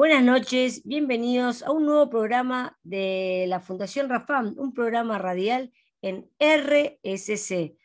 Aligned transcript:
Buenas 0.00 0.24
noches, 0.24 0.82
bienvenidos 0.86 1.62
a 1.62 1.72
un 1.72 1.84
nuevo 1.84 2.08
programa 2.08 2.78
de 2.82 3.44
la 3.48 3.60
Fundación 3.60 4.08
Rafam, 4.08 4.54
un 4.56 4.72
programa 4.72 5.18
radial 5.18 5.74
en 6.00 6.30
RSC 6.38 7.76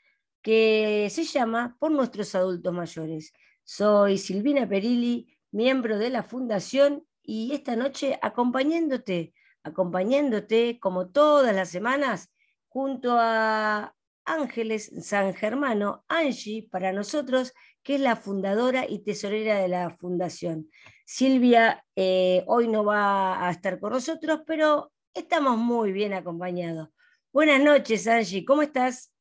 que 0.42 1.10
se 1.12 1.26
llama 1.26 1.76
Por 1.78 1.92
nuestros 1.92 2.34
adultos 2.34 2.74
mayores. 2.74 3.34
Soy 3.66 4.18
Silvina 4.18 4.66
Perilli, 4.66 5.28
miembro 5.52 5.98
de 5.98 6.10
la 6.10 6.24
Fundación 6.24 7.06
y 7.22 7.52
esta 7.52 7.76
noche 7.76 8.18
acompañándote, 8.22 9.34
acompañándote 9.64 10.80
como 10.80 11.10
todas 11.10 11.54
las 11.54 11.68
semanas 11.68 12.32
junto 12.70 13.18
a 13.20 13.94
Ángeles 14.24 14.90
San 15.02 15.34
Germano, 15.34 16.06
Angie, 16.08 16.70
para 16.72 16.94
nosotros, 16.94 17.52
que 17.84 17.96
es 17.96 18.02
la 18.02 18.16
fundadora 18.16 18.86
y 18.88 19.00
tesorera 19.00 19.60
de 19.60 19.68
la 19.68 19.90
fundación. 19.90 20.70
Silvia 21.06 21.86
eh, 21.96 22.44
hoy 22.48 22.68
no 22.68 22.84
va 22.84 23.48
a 23.48 23.52
estar 23.52 23.80
con 23.80 23.94
nosotros, 23.94 24.42
pero 24.48 24.92
estamos 25.14 25.56
muy 25.56 25.92
bien 25.92 26.14
acompañados. 26.14 26.90
Buenas 27.32 27.62
noches, 27.62 28.08
Angie, 28.08 28.44
¿cómo 28.44 28.64
estás? 28.64 29.12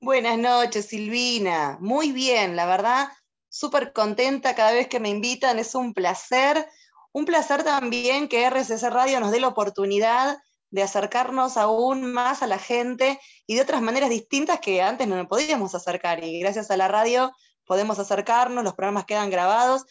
Buenas 0.00 0.38
noches, 0.38 0.86
Silvina. 0.86 1.76
Muy 1.80 2.12
bien, 2.12 2.56
la 2.56 2.64
verdad, 2.64 3.08
súper 3.50 3.92
contenta 3.92 4.54
cada 4.54 4.72
vez 4.72 4.88
que 4.88 4.98
me 4.98 5.10
invitan, 5.10 5.58
es 5.58 5.74
un 5.74 5.92
placer. 5.92 6.66
Un 7.12 7.26
placer 7.26 7.62
también 7.62 8.26
que 8.26 8.44
RCC 8.44 8.88
Radio 8.90 9.20
nos 9.20 9.32
dé 9.32 9.40
la 9.40 9.48
oportunidad 9.48 10.38
de 10.70 10.82
acercarnos 10.82 11.58
aún 11.58 12.10
más 12.10 12.42
a 12.42 12.46
la 12.46 12.58
gente 12.58 13.20
y 13.46 13.54
de 13.54 13.62
otras 13.62 13.82
maneras 13.82 14.08
distintas 14.08 14.60
que 14.60 14.80
antes 14.80 15.06
no 15.06 15.16
nos 15.16 15.26
podíamos 15.26 15.74
acercar. 15.74 16.24
Y 16.24 16.40
gracias 16.40 16.70
a 16.70 16.76
la 16.78 16.88
radio 16.88 17.32
podemos 17.66 17.98
acercarnos, 17.98 18.64
los 18.64 18.74
programas 18.74 19.04
quedan 19.04 19.28
grabados 19.28 19.84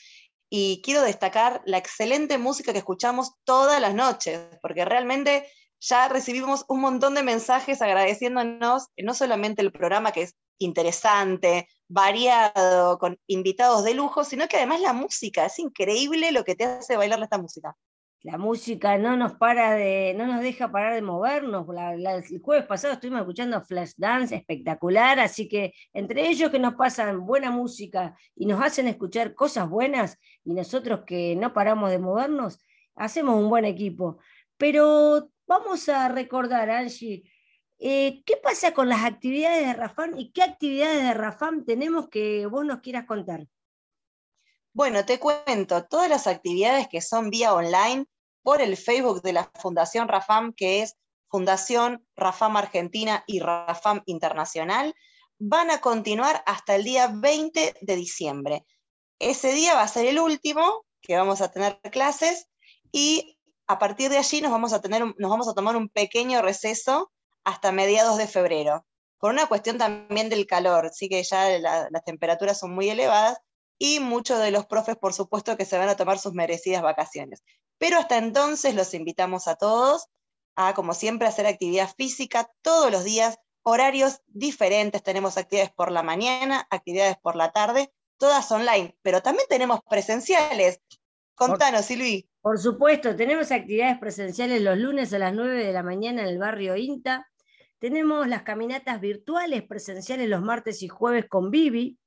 y 0.58 0.82
quiero 0.82 1.02
destacar 1.02 1.62
la 1.66 1.78
excelente 1.78 2.38
música 2.38 2.72
que 2.72 2.78
escuchamos 2.78 3.34
todas 3.44 3.82
las 3.82 3.94
noches, 3.94 4.40
porque 4.62 4.86
realmente 4.86 5.52
ya 5.82 6.08
recibimos 6.08 6.64
un 6.70 6.80
montón 6.80 7.14
de 7.14 7.24
mensajes 7.24 7.82
agradeciéndonos 7.82 8.88
no 8.96 9.14
solamente 9.14 9.62
el 9.62 9.74
programa 9.74 10.14
que 10.14 10.22
es 10.22 10.36
interesante, 10.58 11.68
variado, 11.90 12.98
con 13.00 13.20
invitados 13.28 13.84
de 13.84 13.96
lujo, 13.96 14.24
sino 14.24 14.48
que 14.48 14.56
además 14.56 14.80
la 14.80 14.94
música, 14.94 15.46
es 15.46 15.60
increíble 15.60 16.32
lo 16.32 16.46
que 16.46 16.56
te 16.56 16.64
hace 16.64 16.96
bailar 16.96 17.22
esta 17.22 17.38
música 17.38 17.76
la 18.26 18.40
música 18.40 18.98
no 18.98 19.16
nos 19.16 19.34
para 19.36 19.74
de, 19.74 20.16
no 20.18 20.26
nos 20.26 20.42
deja 20.42 20.72
parar 20.72 20.96
de 20.96 21.04
movernos. 21.04 21.68
el 21.70 22.42
jueves 22.42 22.66
pasado 22.66 22.96
estuvimos 22.96 23.20
escuchando 23.22 23.62
Flash 23.62 23.92
Dance 23.98 24.36
espectacular, 24.36 25.20
así 25.20 25.48
que 25.48 25.76
entre 25.94 26.28
ellos 26.28 26.50
que 26.50 26.58
nos 26.58 26.74
pasan 26.74 27.24
buena 27.24 27.52
música 27.52 28.18
y 28.36 28.48
nos 28.48 28.60
hacen 28.64 28.88
escuchar 28.88 29.36
cosas 29.36 29.70
buenas, 29.70 30.18
y 30.44 30.56
nosotros 30.56 31.02
que 31.06 31.36
no 31.36 31.54
paramos 31.54 31.92
de 31.92 32.00
movernos, 32.00 32.60
hacemos 32.96 33.36
un 33.36 33.48
buen 33.48 33.64
equipo. 33.64 34.18
Pero 34.58 35.30
vamos 35.46 35.88
a 35.88 36.10
recordar, 36.10 36.72
Angie, 36.72 37.32
eh, 37.78 38.24
¿qué 38.26 38.38
pasa 38.38 38.74
con 38.74 38.90
las 38.90 39.04
actividades 39.06 39.68
de 39.68 39.74
Rafam 39.74 40.18
y 40.18 40.32
qué 40.32 40.42
actividades 40.42 41.04
de 41.04 41.14
Rafam 41.14 41.64
tenemos 41.64 42.10
que 42.10 42.48
vos 42.48 42.66
nos 42.66 42.80
quieras 42.80 43.06
contar? 43.06 43.46
Bueno, 44.74 45.06
te 45.06 45.20
cuento, 45.20 45.86
todas 45.86 46.10
las 46.10 46.26
actividades 46.26 46.88
que 46.88 47.02
son 47.02 47.30
vía 47.30 47.54
online 47.54 48.08
por 48.46 48.62
el 48.62 48.78
Facebook 48.78 49.24
de 49.24 49.34
la 49.34 49.50
Fundación 49.56 50.08
Rafam, 50.08 50.54
que 50.54 50.84
es 50.84 50.96
Fundación 51.30 52.06
Rafam 52.16 52.56
Argentina 52.58 53.24
y 53.26 53.40
Rafam 53.40 54.04
Internacional, 54.06 54.94
van 55.40 55.72
a 55.72 55.82
continuar 55.82 56.44
hasta 56.46 56.76
el 56.76 56.84
día 56.84 57.12
20 57.12 57.74
de 57.82 57.96
diciembre. 57.96 58.64
Ese 59.18 59.52
día 59.52 59.74
va 59.74 59.82
a 59.82 59.88
ser 59.88 60.06
el 60.06 60.20
último 60.20 60.86
que 61.02 61.18
vamos 61.18 61.42
a 61.42 61.50
tener 61.50 61.80
clases 61.92 62.48
y 62.92 63.36
a 63.66 63.80
partir 63.80 64.12
de 64.12 64.20
allí 64.20 64.42
nos 64.42 64.52
vamos 64.52 64.74
a, 64.74 64.82
tener, 64.82 65.04
nos 65.18 65.32
vamos 65.32 65.48
a 65.48 65.56
tomar 65.56 65.76
un 65.76 65.90
pequeño 65.90 66.44
receso 66.44 67.12
hasta 67.44 67.72
mediados 67.72 68.18
de 68.20 68.28
febrero, 68.28 68.86
por 69.18 69.32
una 69.32 69.48
cuestión 69.48 69.80
también 69.80 70.30
del 70.30 70.46
calor, 70.46 70.92
sí 70.94 71.10
que 71.10 71.24
ya 71.24 71.50
las 71.58 72.04
temperaturas 72.06 72.60
son 72.60 72.76
muy 72.76 72.92
elevadas 72.92 73.40
y 73.78 74.00
muchos 74.00 74.40
de 74.40 74.52
los 74.52 74.66
profes, 74.66 74.96
por 74.96 75.14
supuesto, 75.14 75.58
que 75.58 75.66
se 75.66 75.78
van 75.78 75.90
a 75.90 75.96
tomar 75.96 76.20
sus 76.20 76.34
merecidas 76.34 76.82
vacaciones. 76.82 77.44
Pero 77.78 77.98
hasta 77.98 78.18
entonces 78.18 78.76
los 78.76 78.94
invitamos 78.94 79.48
a 79.48 79.56
todos 79.56 80.08
a, 80.56 80.74
como 80.74 80.94
siempre, 80.94 81.28
hacer 81.28 81.46
actividad 81.46 81.90
física 81.96 82.50
todos 82.62 82.92
los 82.92 83.04
días, 83.04 83.38
horarios 83.64 84.22
diferentes. 84.28 85.04
Tenemos 85.04 85.38
actividades 85.38 85.74
por 85.74 85.92
la 85.92 86.04
mañana, 86.04 86.68
actividades 86.70 87.18
por 87.18 87.36
la 87.36 87.52
tarde, 87.52 87.92
todas 88.18 88.50
online, 88.52 88.98
pero 89.02 89.22
también 89.22 89.48
tenemos 89.50 89.82
presenciales. 89.90 90.82
Contanos, 91.36 91.86
Silvi. 91.86 92.30
Por 92.42 92.60
supuesto, 92.60 93.16
tenemos 93.16 93.52
actividades 93.52 94.00
presenciales 94.00 94.62
los 94.62 94.78
lunes 94.78 95.12
a 95.14 95.20
las 95.20 95.34
9 95.34 95.66
de 95.66 95.74
la 95.74 95.84
mañana 95.84 96.22
en 96.22 96.30
el 96.30 96.38
barrio 96.38 96.78
INTA. 96.78 97.28
Tenemos 97.80 98.28
las 98.28 98.44
caminatas 98.44 99.02
virtuales 99.02 99.64
presenciales 99.64 100.30
los 100.30 100.42
martes 100.42 100.82
y 100.82 100.88
jueves 100.88 101.26
con 101.28 101.52
Vivi. 101.52 101.98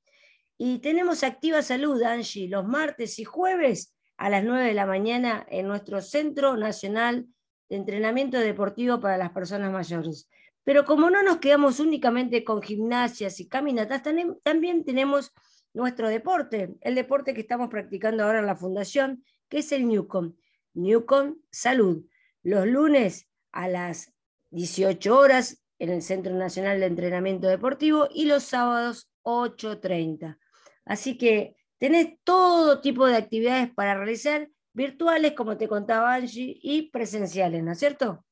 Y 0.58 0.80
tenemos 0.80 1.22
Activa 1.22 1.62
Salud, 1.62 2.02
Angie, 2.02 2.48
los 2.48 2.66
martes 2.66 3.20
y 3.20 3.24
jueves 3.24 3.94
a 4.16 4.28
las 4.28 4.42
9 4.42 4.66
de 4.66 4.74
la 4.74 4.86
mañana 4.86 5.46
en 5.48 5.68
nuestro 5.68 6.02
Centro 6.02 6.56
Nacional 6.56 7.28
de 7.68 7.76
Entrenamiento 7.76 8.38
Deportivo 8.38 8.98
para 9.00 9.16
las 9.16 9.30
Personas 9.30 9.72
Mayores. 9.72 10.28
Pero 10.64 10.84
como 10.84 11.10
no 11.10 11.22
nos 11.22 11.38
quedamos 11.38 11.78
únicamente 11.78 12.42
con 12.42 12.60
gimnasias 12.60 13.38
y 13.38 13.46
caminatas, 13.46 14.02
también 14.02 14.84
tenemos 14.84 15.32
nuestro 15.72 16.08
deporte, 16.08 16.74
el 16.80 16.96
deporte 16.96 17.34
que 17.34 17.42
estamos 17.42 17.68
practicando 17.68 18.24
ahora 18.24 18.40
en 18.40 18.46
la 18.46 18.56
Fundación, 18.56 19.24
que 19.48 19.58
es 19.58 19.70
el 19.70 19.86
Newcom. 19.86 20.34
Newcom 20.74 21.36
Salud. 21.52 22.04
Los 22.42 22.66
lunes 22.66 23.28
a 23.52 23.68
las 23.68 24.12
18 24.50 25.16
horas 25.16 25.62
en 25.78 25.90
el 25.90 26.02
Centro 26.02 26.34
Nacional 26.34 26.80
de 26.80 26.86
Entrenamiento 26.86 27.46
Deportivo 27.46 28.08
y 28.12 28.24
los 28.24 28.42
sábados 28.42 29.08
8.30. 29.22 30.36
Así 30.88 31.16
que 31.16 31.58
Tenés 31.78 32.18
todo 32.24 32.80
tipo 32.80 33.06
de 33.06 33.16
actividades 33.16 33.72
para 33.72 33.94
realizar, 33.94 34.48
virtuales, 34.72 35.32
como 35.34 35.56
te 35.56 35.68
contaba 35.68 36.14
Angie, 36.14 36.58
y 36.60 36.90
presenciales, 36.90 37.62
¿no 37.62 37.72
es 37.72 37.78
cierto? 37.78 38.24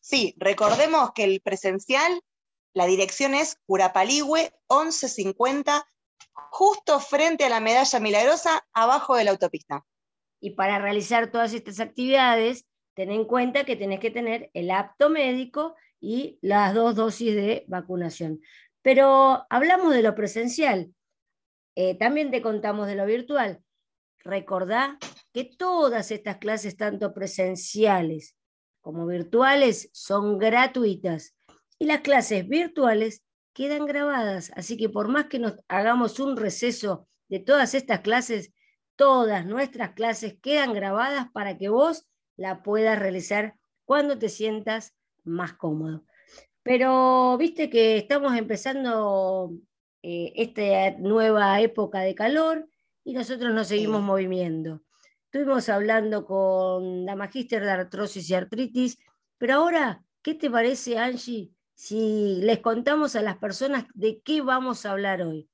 Sí, 0.00 0.34
recordemos 0.36 1.12
que 1.14 1.24
el 1.24 1.40
presencial, 1.40 2.20
la 2.74 2.86
dirección 2.86 3.34
es 3.34 3.56
Curapaligüe 3.66 4.52
1150, 4.68 5.86
justo 6.50 7.00
frente 7.00 7.44
a 7.44 7.48
la 7.48 7.60
medalla 7.60 8.00
milagrosa, 8.00 8.66
abajo 8.74 9.16
de 9.16 9.24
la 9.24 9.30
autopista. 9.30 9.84
Y 10.38 10.50
para 10.50 10.78
realizar 10.78 11.30
todas 11.30 11.54
estas 11.54 11.80
actividades, 11.80 12.66
ten 12.94 13.10
en 13.10 13.24
cuenta 13.24 13.64
que 13.64 13.76
tenés 13.76 14.00
que 14.00 14.10
tener 14.10 14.50
el 14.52 14.70
apto 14.70 15.08
médico 15.08 15.74
y 16.00 16.38
las 16.42 16.74
dos 16.74 16.96
dosis 16.96 17.34
de 17.34 17.64
vacunación. 17.68 18.40
Pero 18.82 19.46
hablamos 19.48 19.94
de 19.94 20.02
lo 20.02 20.14
presencial. 20.14 20.92
Eh, 21.74 21.96
también 21.96 22.30
te 22.30 22.42
contamos 22.42 22.86
de 22.86 22.94
lo 22.94 23.06
virtual. 23.06 23.62
Recordá 24.18 24.98
que 25.32 25.44
todas 25.44 26.10
estas 26.10 26.38
clases, 26.38 26.76
tanto 26.76 27.12
presenciales 27.12 28.36
como 28.80 29.06
virtuales, 29.06 29.88
son 29.92 30.38
gratuitas 30.38 31.34
y 31.78 31.86
las 31.86 32.00
clases 32.00 32.46
virtuales 32.48 33.22
quedan 33.52 33.86
grabadas. 33.86 34.52
Así 34.54 34.76
que 34.76 34.88
por 34.88 35.08
más 35.08 35.26
que 35.26 35.38
nos 35.38 35.54
hagamos 35.68 36.20
un 36.20 36.36
receso 36.36 37.08
de 37.28 37.40
todas 37.40 37.74
estas 37.74 38.00
clases, 38.00 38.52
todas 38.96 39.46
nuestras 39.46 39.92
clases 39.92 40.36
quedan 40.40 40.74
grabadas 40.74 41.26
para 41.32 41.56
que 41.56 41.68
vos 41.68 42.06
la 42.36 42.62
puedas 42.62 42.98
realizar 42.98 43.56
cuando 43.84 44.18
te 44.18 44.28
sientas 44.28 44.94
más 45.24 45.54
cómodo. 45.54 46.04
Pero 46.62 47.36
viste 47.38 47.68
que 47.68 47.96
estamos 47.96 48.36
empezando 48.36 49.52
eh, 50.02 50.32
esta 50.36 50.98
nueva 50.98 51.60
época 51.60 52.00
de 52.00 52.14
calor 52.14 52.68
y 53.04 53.12
nosotros 53.12 53.52
nos 53.52 53.68
seguimos 53.68 54.02
moviendo. 54.02 54.82
Estuvimos 55.24 55.68
hablando 55.68 56.24
con 56.24 57.04
la 57.04 57.16
magíster 57.16 57.64
de 57.64 57.70
artrosis 57.70 58.28
y 58.28 58.34
artritis, 58.34 58.98
pero 59.38 59.54
ahora, 59.54 60.04
¿qué 60.20 60.34
te 60.34 60.50
parece, 60.50 60.98
Angie, 60.98 61.52
si 61.74 62.40
les 62.42 62.58
contamos 62.58 63.16
a 63.16 63.22
las 63.22 63.38
personas 63.38 63.86
de 63.94 64.20
qué 64.20 64.42
vamos 64.42 64.84
a 64.84 64.90
hablar 64.90 65.22
hoy? 65.22 65.48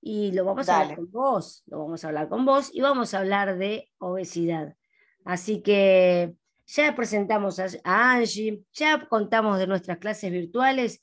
Y 0.00 0.32
lo 0.32 0.44
vamos 0.44 0.68
a 0.68 0.80
hablar 0.80 0.96
con 0.96 1.10
vos, 1.10 1.62
lo 1.66 1.78
vamos 1.78 2.04
a 2.04 2.08
hablar 2.08 2.28
con 2.28 2.44
vos 2.44 2.70
y 2.72 2.80
vamos 2.80 3.14
a 3.14 3.18
hablar 3.18 3.58
de 3.58 3.90
obesidad. 3.98 4.76
Así 5.24 5.62
que 5.62 6.34
ya 6.66 6.94
presentamos 6.94 7.60
a 7.60 8.12
Angie, 8.14 8.64
ya 8.72 9.06
contamos 9.08 9.58
de 9.58 9.66
nuestras 9.66 9.98
clases 9.98 10.32
virtuales. 10.32 11.02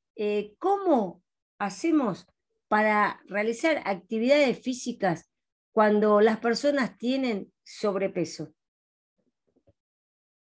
cómo 0.59 1.21
hacemos 1.57 2.25
para 2.67 3.21
realizar 3.25 3.81
actividades 3.85 4.59
físicas 4.61 5.29
cuando 5.71 6.21
las 6.21 6.39
personas 6.39 6.97
tienen 6.97 7.51
sobrepeso? 7.63 8.53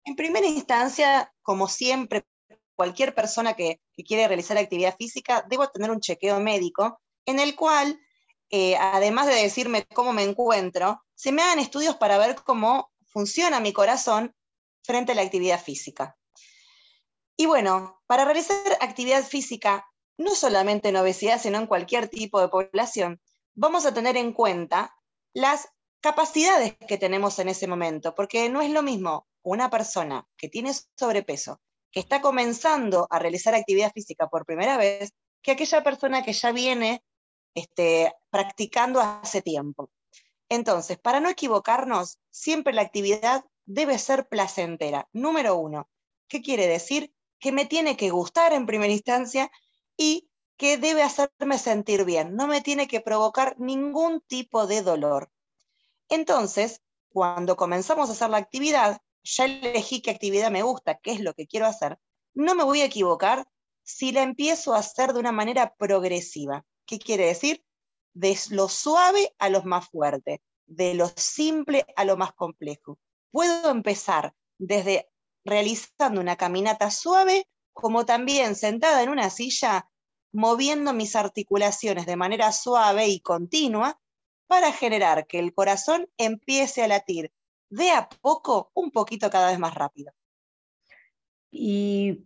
En 0.03 0.15
primera 0.15 0.45
instancia, 0.45 1.33
como 1.41 1.67
siempre, 1.67 2.25
cualquier 2.75 3.15
persona 3.15 3.55
que, 3.55 3.81
quiere 4.05 4.27
realizar 4.27 4.57
actividad 4.57 4.95
física, 4.97 5.43
debo 5.49 5.67
tener 5.69 5.89
un 5.89 5.99
chequeo 5.99 6.39
médico 6.39 7.01
en 7.25 7.39
el 7.39 7.55
cual, 7.55 7.99
eh, 8.49 8.77
además 8.77 9.27
de 9.27 9.35
decirme 9.35 9.85
cómo 9.93 10.13
me 10.13 10.23
encuentro, 10.23 11.03
se 11.15 11.31
me 11.31 11.41
hagan 11.41 11.59
estudios 11.59 11.95
para 11.95 12.17
ver 12.17 12.35
cómo 12.35 12.91
funciona 13.05 13.59
mi 13.59 13.73
corazón 13.73 14.35
frente 14.83 15.13
a 15.13 15.15
la 15.15 15.21
actividad 15.21 15.61
física. 15.61 16.17
Y 17.37 17.47
bueno, 17.47 18.01
para 18.07 18.25
realizar 18.25 18.77
actividad 18.79 19.23
física, 19.23 19.85
no 20.17 20.35
solamente 20.35 20.89
en 20.89 20.97
obesidad, 20.97 21.41
sino 21.41 21.57
en 21.57 21.67
cualquier 21.67 22.07
tipo 22.07 22.39
de 22.39 22.47
población, 22.47 23.21
vamos 23.53 23.85
a 23.85 23.93
tener 23.93 24.15
en 24.15 24.31
cuenta 24.31 24.95
las 25.33 25.67
capacidades 25.99 26.75
que 26.87 26.97
tenemos 26.97 27.39
en 27.39 27.49
ese 27.49 27.67
momento, 27.67 28.15
porque 28.15 28.47
no 28.49 28.61
es 28.61 28.69
lo 28.69 28.83
mismo 28.83 29.27
una 29.41 29.69
persona 29.69 30.27
que 30.37 30.49
tiene 30.49 30.71
sobrepeso, 30.97 31.61
que 31.91 31.99
está 31.99 32.21
comenzando 32.21 33.07
a 33.09 33.19
realizar 33.19 33.55
actividad 33.55 33.91
física 33.91 34.27
por 34.27 34.45
primera 34.45 34.77
vez, 34.77 35.11
que 35.41 35.51
aquella 35.51 35.83
persona 35.83 36.23
que 36.23 36.33
ya 36.33 36.51
viene 36.51 37.03
este, 37.55 38.13
practicando 38.29 39.01
hace 39.01 39.41
tiempo. 39.41 39.89
Entonces, 40.49 40.99
para 40.99 41.19
no 41.19 41.29
equivocarnos, 41.29 42.19
siempre 42.29 42.73
la 42.73 42.83
actividad 42.83 43.43
debe 43.65 43.97
ser 43.97 44.27
placentera. 44.27 45.09
Número 45.11 45.55
uno, 45.55 45.89
¿qué 46.27 46.41
quiere 46.41 46.67
decir? 46.67 47.13
Que 47.39 47.51
me 47.51 47.65
tiene 47.65 47.97
que 47.97 48.11
gustar 48.11 48.53
en 48.53 48.67
primera 48.67 48.93
instancia 48.93 49.51
y 49.97 50.29
que 50.57 50.77
debe 50.77 51.03
hacerme 51.03 51.57
sentir 51.57 52.05
bien, 52.05 52.35
no 52.35 52.47
me 52.47 52.61
tiene 52.61 52.87
que 52.87 53.01
provocar 53.01 53.55
ningún 53.59 54.21
tipo 54.21 54.67
de 54.67 54.81
dolor. 54.81 55.29
Entonces, 56.07 56.81
cuando 57.09 57.55
comenzamos 57.55 58.09
a 58.09 58.13
hacer 58.13 58.29
la 58.29 58.37
actividad, 58.37 59.01
ya 59.23 59.45
elegí 59.45 60.01
qué 60.01 60.11
actividad 60.11 60.51
me 60.51 60.61
gusta, 60.61 60.97
qué 60.99 61.11
es 61.11 61.19
lo 61.19 61.33
que 61.33 61.47
quiero 61.47 61.65
hacer, 61.65 61.97
no 62.33 62.55
me 62.55 62.63
voy 62.63 62.81
a 62.81 62.85
equivocar 62.85 63.47
si 63.83 64.11
la 64.11 64.23
empiezo 64.23 64.73
a 64.73 64.79
hacer 64.79 65.13
de 65.13 65.19
una 65.19 65.31
manera 65.31 65.75
progresiva. 65.75 66.65
¿Qué 66.85 66.99
quiere 66.99 67.27
decir? 67.27 67.63
De 68.13 68.37
lo 68.51 68.69
suave 68.69 69.33
a 69.39 69.49
lo 69.49 69.63
más 69.63 69.89
fuerte, 69.89 70.41
de 70.65 70.93
lo 70.93 71.07
simple 71.15 71.85
a 71.95 72.05
lo 72.05 72.17
más 72.17 72.33
complejo. 72.33 72.99
Puedo 73.31 73.69
empezar 73.69 74.33
desde 74.57 75.09
realizando 75.43 76.21
una 76.21 76.35
caminata 76.35 76.89
suave, 76.91 77.47
como 77.73 78.05
también 78.05 78.55
sentada 78.55 79.03
en 79.03 79.09
una 79.09 79.29
silla 79.29 79.89
moviendo 80.31 80.93
mis 80.93 81.15
articulaciones 81.15 82.05
de 82.05 82.17
manera 82.17 82.51
suave 82.51 83.07
y 83.07 83.21
continua 83.21 83.99
para 84.47 84.71
generar 84.71 85.27
que 85.27 85.39
el 85.39 85.53
corazón 85.53 86.09
empiece 86.17 86.83
a 86.83 86.87
latir 86.87 87.31
de 87.69 87.91
a 87.91 88.07
poco, 88.09 88.71
un 88.73 88.91
poquito 88.91 89.29
cada 89.29 89.49
vez 89.49 89.59
más 89.59 89.73
rápido. 89.73 90.13
Y 91.51 92.25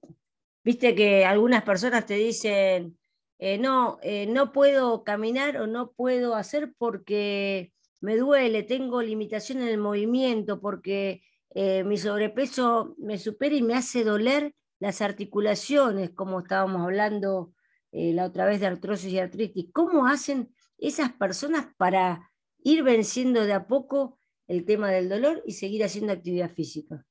viste 0.63 0.95
que 0.95 1.25
algunas 1.25 1.63
personas 1.63 2.06
te 2.06 2.15
dicen, 2.15 2.99
eh, 3.39 3.57
no, 3.57 4.00
eh, 4.03 4.27
no 4.27 4.51
puedo 4.51 5.06
caminar 5.06 5.57
o 5.57 5.68
no 5.68 5.94
puedo 5.94 6.36
hacer 6.36 6.74
porque 6.77 7.71
me 8.01 8.18
duele, 8.18 8.63
tengo 8.63 9.01
limitación 9.01 9.62
en 9.62 9.69
el 9.69 9.77
movimiento, 9.77 10.59
porque 10.59 11.24
eh, 11.51 11.86
mi 11.86 11.97
sobrepeso 11.97 12.95
me 12.97 13.18
supera 13.18 13.56
y 13.56 13.62
me 13.62 13.75
hace 13.75 14.03
doler 14.03 14.53
las 14.80 15.01
articulaciones, 15.01 16.12
como 16.12 16.41
estábamos 16.41 16.81
hablando 16.81 17.53
la 17.91 18.25
otra 18.25 18.45
vez 18.45 18.59
de 18.59 18.68
artrosis 18.68 19.12
y 19.12 19.18
artritis. 19.18 19.68
¿Cómo 19.74 20.06
hacen 20.06 20.53
esas 20.77 21.12
personas 21.12 21.68
para 21.75 22.31
ir 22.63 22.83
venciendo 22.83 23.45
de 23.45 23.53
a 23.53 23.65
poco 23.65 24.19
el 24.47 24.63
tema 24.63 24.92
del 24.92 25.09
dolor 25.09 25.42
y 25.45 25.53
seguir 25.53 25.83
haciendo 25.83 26.13
actividad 26.13 26.51
física? 26.51 27.06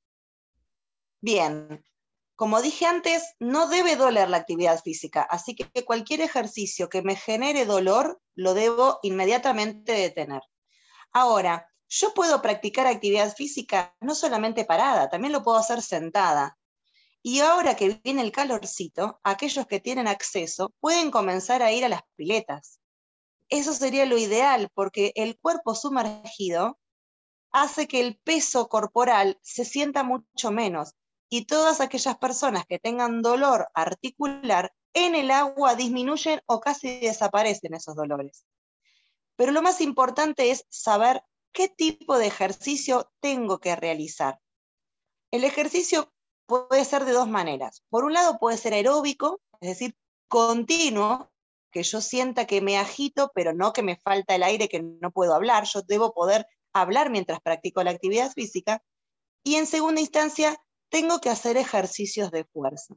Bien, 1.20 1.82
como 2.38 2.62
dije 2.62 2.86
antes, 2.86 3.34
no 3.40 3.66
debe 3.66 3.96
doler 3.96 4.30
la 4.30 4.36
actividad 4.36 4.80
física, 4.80 5.22
así 5.22 5.56
que 5.56 5.84
cualquier 5.84 6.20
ejercicio 6.20 6.88
que 6.88 7.02
me 7.02 7.16
genere 7.16 7.66
dolor 7.66 8.22
lo 8.36 8.54
debo 8.54 9.00
inmediatamente 9.02 9.90
detener. 9.90 10.42
Ahora, 11.10 11.68
yo 11.88 12.14
puedo 12.14 12.40
practicar 12.40 12.86
actividad 12.86 13.34
física 13.34 13.92
no 13.98 14.14
solamente 14.14 14.64
parada, 14.64 15.08
también 15.08 15.32
lo 15.32 15.42
puedo 15.42 15.58
hacer 15.58 15.82
sentada. 15.82 16.56
Y 17.24 17.40
ahora 17.40 17.74
que 17.74 18.00
viene 18.04 18.22
el 18.22 18.30
calorcito, 18.30 19.18
aquellos 19.24 19.66
que 19.66 19.80
tienen 19.80 20.06
acceso 20.06 20.72
pueden 20.78 21.10
comenzar 21.10 21.60
a 21.64 21.72
ir 21.72 21.84
a 21.84 21.88
las 21.88 22.02
piletas. 22.14 22.78
Eso 23.48 23.72
sería 23.72 24.06
lo 24.06 24.16
ideal 24.16 24.70
porque 24.74 25.10
el 25.16 25.36
cuerpo 25.40 25.74
sumergido 25.74 26.78
hace 27.50 27.88
que 27.88 27.98
el 27.98 28.16
peso 28.22 28.68
corporal 28.68 29.40
se 29.42 29.64
sienta 29.64 30.04
mucho 30.04 30.52
menos 30.52 30.94
y 31.28 31.44
todas 31.44 31.80
aquellas 31.80 32.16
personas 32.18 32.64
que 32.66 32.78
tengan 32.78 33.22
dolor 33.22 33.68
articular 33.74 34.72
en 34.94 35.14
el 35.14 35.30
agua 35.30 35.74
disminuyen 35.74 36.40
o 36.46 36.60
casi 36.60 37.00
desaparecen 37.00 37.74
esos 37.74 37.94
dolores. 37.94 38.46
Pero 39.36 39.52
lo 39.52 39.62
más 39.62 39.80
importante 39.80 40.50
es 40.50 40.64
saber 40.68 41.22
qué 41.52 41.68
tipo 41.68 42.18
de 42.18 42.26
ejercicio 42.26 43.10
tengo 43.20 43.58
que 43.58 43.76
realizar. 43.76 44.40
El 45.30 45.44
ejercicio 45.44 46.12
puede 46.46 46.84
ser 46.84 47.04
de 47.04 47.12
dos 47.12 47.28
maneras. 47.28 47.84
Por 47.90 48.04
un 48.04 48.14
lado 48.14 48.38
puede 48.38 48.56
ser 48.56 48.72
aeróbico, 48.72 49.40
es 49.60 49.68
decir, 49.68 49.96
continuo, 50.28 51.30
que 51.70 51.82
yo 51.82 52.00
sienta 52.00 52.46
que 52.46 52.60
me 52.60 52.78
agito, 52.78 53.30
pero 53.34 53.52
no 53.52 53.72
que 53.72 53.82
me 53.82 53.96
falta 53.96 54.34
el 54.34 54.42
aire, 54.42 54.68
que 54.68 54.82
no 54.82 55.10
puedo 55.10 55.34
hablar. 55.34 55.64
Yo 55.64 55.82
debo 55.82 56.12
poder 56.14 56.46
hablar 56.72 57.10
mientras 57.10 57.40
practico 57.40 57.82
la 57.82 57.90
actividad 57.90 58.32
física. 58.32 58.82
Y 59.44 59.56
en 59.56 59.66
segunda 59.66 60.00
instancia, 60.00 60.58
tengo 60.90 61.20
que 61.20 61.30
hacer 61.30 61.56
ejercicios 61.56 62.30
de 62.30 62.44
fuerza. 62.44 62.94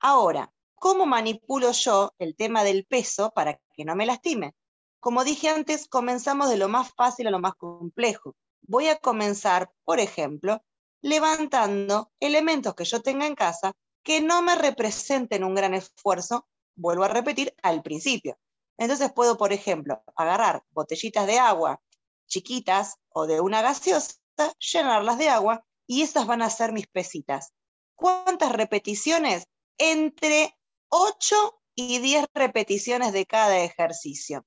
Ahora, 0.00 0.52
¿cómo 0.74 1.06
manipulo 1.06 1.72
yo 1.72 2.12
el 2.18 2.36
tema 2.36 2.64
del 2.64 2.86
peso 2.86 3.30
para 3.34 3.60
que 3.74 3.84
no 3.84 3.96
me 3.96 4.06
lastime? 4.06 4.54
Como 5.00 5.24
dije 5.24 5.48
antes, 5.48 5.88
comenzamos 5.88 6.50
de 6.50 6.56
lo 6.56 6.68
más 6.68 6.92
fácil 6.94 7.26
a 7.28 7.30
lo 7.30 7.38
más 7.38 7.54
complejo. 7.54 8.34
Voy 8.62 8.88
a 8.88 8.98
comenzar, 8.98 9.70
por 9.84 10.00
ejemplo, 10.00 10.62
levantando 11.00 12.10
elementos 12.20 12.74
que 12.74 12.84
yo 12.84 13.00
tenga 13.02 13.26
en 13.26 13.34
casa 13.34 13.72
que 14.02 14.20
no 14.20 14.42
me 14.42 14.56
representen 14.56 15.44
un 15.44 15.54
gran 15.54 15.74
esfuerzo, 15.74 16.48
vuelvo 16.74 17.04
a 17.04 17.08
repetir, 17.08 17.54
al 17.62 17.82
principio. 17.82 18.38
Entonces 18.76 19.12
puedo, 19.12 19.36
por 19.36 19.52
ejemplo, 19.52 20.02
agarrar 20.16 20.64
botellitas 20.70 21.26
de 21.26 21.38
agua 21.38 21.80
chiquitas 22.26 22.96
o 23.08 23.26
de 23.26 23.40
una 23.40 23.62
gaseosa, 23.62 24.14
llenarlas 24.58 25.18
de 25.18 25.28
agua 25.28 25.64
y 25.88 26.02
esas 26.02 26.26
van 26.26 26.42
a 26.42 26.50
ser 26.50 26.72
mis 26.72 26.86
pesitas. 26.86 27.52
¿Cuántas 27.96 28.52
repeticiones? 28.52 29.48
Entre 29.78 30.54
8 30.90 31.60
y 31.74 31.98
10 31.98 32.26
repeticiones 32.34 33.12
de 33.12 33.26
cada 33.26 33.58
ejercicio. 33.64 34.46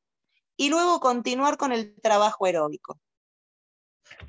Y 0.55 0.69
luego 0.69 1.00
continuar 1.00 1.57
con 1.57 1.71
el 1.74 2.00
trabajo 2.00 2.45
aeróbico. 2.45 3.00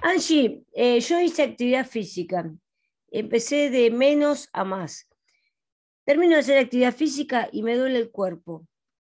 Angie, 0.01 0.65
eh, 0.73 1.01
yo 1.01 1.21
hice 1.21 1.43
actividad 1.43 1.87
física. 1.87 2.51
Empecé 3.11 3.69
de 3.69 3.91
menos 3.91 4.49
a 4.53 4.65
más. 4.65 5.09
Termino 6.05 6.35
de 6.35 6.41
hacer 6.41 6.59
actividad 6.59 6.95
física 6.95 7.49
y 7.53 7.63
me 7.63 7.77
duele 7.77 7.99
el 7.99 8.11
cuerpo. 8.11 8.67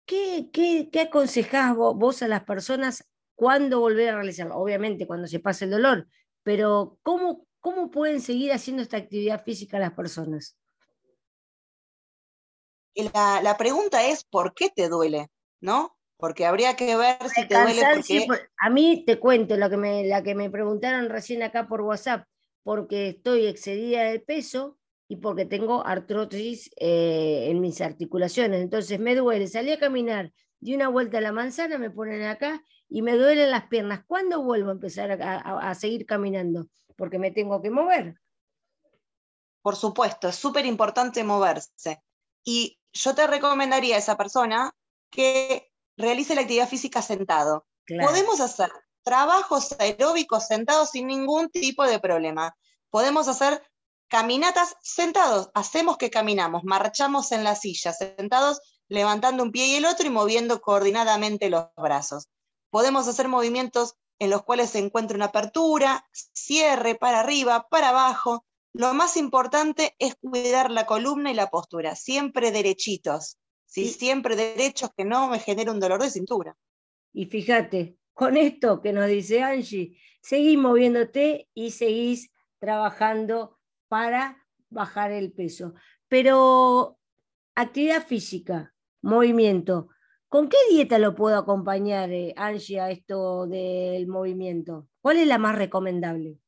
¿Qué, 0.05 0.49
qué, 0.53 0.89
qué 0.91 1.01
aconsejás 1.01 1.75
vos, 1.75 2.21
a 2.21 2.27
las 2.27 2.43
personas 2.43 3.03
cuándo 3.35 3.79
volver 3.79 4.09
a 4.09 4.15
realizarlo? 4.17 4.55
Obviamente 4.55 5.07
cuando 5.07 5.27
se 5.27 5.39
pase 5.39 5.65
el 5.65 5.71
dolor, 5.71 6.07
pero 6.43 6.99
¿cómo 7.03 7.46
¿cómo 7.67 7.91
pueden 7.91 8.21
seguir 8.21 8.53
haciendo 8.53 8.81
esta 8.81 8.95
actividad 8.95 9.43
física 9.43 9.77
las 9.77 9.91
personas? 9.91 10.57
La, 12.95 13.41
la 13.43 13.57
pregunta 13.57 14.07
es, 14.07 14.23
¿por 14.23 14.53
qué 14.53 14.69
te 14.73 14.87
duele? 14.87 15.27
¿No? 15.59 15.97
Porque 16.15 16.45
habría 16.45 16.77
que 16.77 16.95
ver 16.95 17.17
si 17.27 17.45
te 17.45 17.61
duele 17.61 17.81
porque... 17.93 18.25
A 18.61 18.69
mí 18.69 19.03
te 19.05 19.19
cuento 19.19 19.57
lo 19.57 19.69
que 19.69 19.75
me, 19.75 20.05
la 20.05 20.23
que 20.23 20.33
me 20.33 20.49
preguntaron 20.49 21.09
recién 21.09 21.43
acá 21.43 21.67
por 21.67 21.81
WhatsApp, 21.81 22.25
porque 22.63 23.09
estoy 23.09 23.47
excedida 23.47 24.03
de 24.05 24.21
peso 24.21 24.77
y 25.09 25.17
porque 25.17 25.45
tengo 25.45 25.85
artrosis 25.85 26.71
eh, 26.77 27.47
en 27.49 27.59
mis 27.59 27.81
articulaciones. 27.81 28.61
Entonces 28.61 28.97
me 28.97 29.13
duele. 29.13 29.47
Salí 29.47 29.73
a 29.73 29.79
caminar, 29.79 30.31
di 30.61 30.73
una 30.73 30.87
vuelta 30.87 31.17
a 31.17 31.21
la 31.21 31.33
manzana, 31.33 31.77
me 31.77 31.91
ponen 31.91 32.23
acá 32.23 32.63
y 32.89 33.01
me 33.01 33.15
duelen 33.15 33.51
las 33.51 33.67
piernas. 33.67 34.03
¿Cuándo 34.07 34.41
vuelvo 34.43 34.69
a 34.69 34.73
empezar 34.73 35.21
a, 35.21 35.69
a 35.69 35.75
seguir 35.75 36.05
caminando? 36.05 36.67
Porque 36.95 37.19
me 37.19 37.31
tengo 37.31 37.61
que 37.61 37.69
mover. 37.69 38.19
Por 39.61 39.75
supuesto, 39.75 40.29
es 40.29 40.35
súper 40.35 40.65
importante 40.65 41.23
moverse. 41.23 42.01
Y 42.43 42.79
yo 42.93 43.13
te 43.13 43.27
recomendaría 43.27 43.95
a 43.95 43.99
esa 43.99 44.15
persona 44.15 44.73
que 45.09 45.71
realice 45.97 46.35
la 46.35 46.41
actividad 46.41 46.69
física 46.69 47.01
sentado. 47.01 47.65
Podemos 47.87 48.39
hacer 48.39 48.71
trabajos 49.03 49.75
aeróbicos 49.79 50.47
sentados 50.47 50.91
sin 50.91 51.07
ningún 51.07 51.49
tipo 51.49 51.85
de 51.85 51.99
problema. 51.99 52.55
Podemos 52.89 53.27
hacer 53.27 53.61
caminatas 54.07 54.75
sentados. 54.81 55.49
Hacemos 55.53 55.97
que 55.97 56.09
caminamos, 56.09 56.63
marchamos 56.63 57.31
en 57.31 57.43
la 57.43 57.55
silla, 57.55 57.93
sentados, 57.93 58.61
levantando 58.89 59.43
un 59.43 59.51
pie 59.51 59.67
y 59.67 59.75
el 59.75 59.85
otro 59.85 60.07
y 60.07 60.09
moviendo 60.09 60.61
coordinadamente 60.61 61.49
los 61.49 61.67
brazos. 61.75 62.27
Podemos 62.69 63.07
hacer 63.07 63.27
movimientos 63.27 63.95
en 64.19 64.29
los 64.29 64.43
cuales 64.43 64.71
se 64.71 64.79
encuentra 64.79 65.15
una 65.15 65.25
apertura, 65.25 66.07
cierre 66.11 66.95
para 66.95 67.19
arriba, 67.19 67.67
para 67.69 67.89
abajo. 67.89 68.45
Lo 68.73 68.93
más 68.93 69.17
importante 69.17 69.95
es 69.99 70.15
cuidar 70.15 70.71
la 70.71 70.85
columna 70.85 71.31
y 71.31 71.35
la 71.35 71.49
postura, 71.49 71.95
siempre 71.95 72.51
derechitos. 72.51 73.37
Si 73.65 73.89
siempre 73.89 74.35
derechos 74.35 74.91
que 74.95 75.03
no 75.03 75.27
me 75.27 75.39
genera 75.39 75.71
un 75.71 75.79
dolor 75.79 76.01
de 76.01 76.09
cintura. 76.09 76.55
Y 77.13 77.25
fíjate, 77.25 77.97
con 78.13 78.37
esto 78.37 78.81
que 78.81 78.93
nos 78.93 79.07
dice 79.07 79.43
Angie, 79.43 79.99
seguís 80.21 80.57
moviéndote 80.57 81.49
y 81.53 81.71
seguís 81.71 82.31
trabajando 82.59 83.59
para 83.87 84.45
bajar 84.69 85.11
el 85.11 85.31
peso. 85.33 85.73
Pero 86.07 86.97
actividad 87.55 88.05
física, 88.05 88.73
movimiento, 89.01 89.89
¿con 90.29 90.49
qué 90.49 90.57
dieta 90.69 90.99
lo 90.99 91.15
puedo 91.15 91.37
acompañar, 91.37 92.11
eh, 92.11 92.33
Angie, 92.37 92.79
a 92.79 92.91
esto 92.91 93.47
del 93.47 94.07
movimiento? 94.07 94.87
¿Cuál 95.01 95.17
es 95.17 95.27
la 95.27 95.37
más 95.37 95.55
recomendable? 95.55 96.39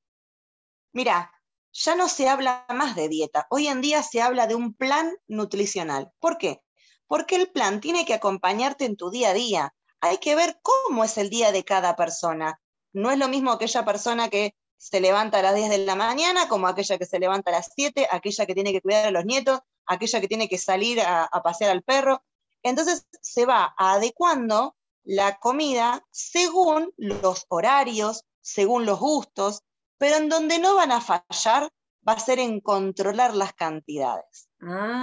Mira, 0.92 1.32
ya 1.72 1.96
no 1.96 2.08
se 2.08 2.28
habla 2.28 2.66
más 2.70 2.96
de 2.96 3.10
dieta. 3.10 3.48
Hoy 3.50 3.68
en 3.68 3.82
día 3.82 4.04
se 4.04 4.22
habla 4.22 4.48
de 4.48 4.56
un 4.56 4.74
plan 4.74 5.12
nutricional. 5.28 6.12
¿Por 6.20 6.38
qué? 6.38 6.62
porque 7.10 7.36
el 7.36 7.50
plan 7.50 7.82
tiene 7.82 8.06
que 8.06 8.14
acompañarte 8.14 8.86
en 8.86 8.96
tu 8.96 9.10
día 9.10 9.32
a 9.32 9.34
día. 9.34 9.74
Hay 10.00 10.20
que 10.20 10.36
ver 10.36 10.60
cómo 10.62 11.04
es 11.04 11.18
el 11.18 11.32
día 11.32 11.52
de 11.52 11.66
cada 11.66 11.96
persona. 11.96 12.62
No 12.94 13.10
es 13.10 13.18
lo 13.18 13.28
mismo 13.28 13.52
aquella 13.52 13.84
persona 13.84 14.30
que 14.30 14.54
se 14.78 15.02
levanta 15.02 15.40
a 15.40 15.42
las 15.42 15.56
10 15.56 15.72
de 15.72 15.78
la 15.80 15.96
mañana 15.96 16.48
como 16.48 16.68
aquella 16.68 17.00
que 17.00 17.08
se 17.08 17.20
levanta 17.20 17.50
a 17.50 17.56
las 17.56 17.72
7, 17.76 18.08
aquella 18.12 18.46
que 18.46 18.54
tiene 18.54 18.72
que 18.72 18.82
cuidar 18.82 19.08
a 19.08 19.12
los 19.12 19.26
nietos, 19.26 19.60
aquella 19.88 20.22
que 20.22 20.28
tiene 20.28 20.48
que 20.48 20.60
salir 20.60 21.02
a, 21.02 21.28
pasear 21.44 21.72
al 21.72 21.82
perro. 21.82 22.24
Entonces 22.64 23.08
se 23.22 23.46
va 23.46 23.74
adecuando 23.78 24.76
la 25.04 25.40
comida 25.40 26.06
según 26.12 26.94
los 26.98 27.46
horarios, 27.50 28.26
según 28.42 28.86
los 28.86 29.00
gustos, 29.00 29.64
pero 29.98 30.18
en 30.18 30.30
donde 30.30 30.60
no 30.60 30.76
van 30.76 30.92
a 30.92 31.02
fallar 31.02 31.70
va 32.08 32.14
a 32.14 32.20
ser 32.20 32.40
en 32.40 32.62
controlar 32.62 33.36
las 33.36 33.54
cantidades. 33.54 34.50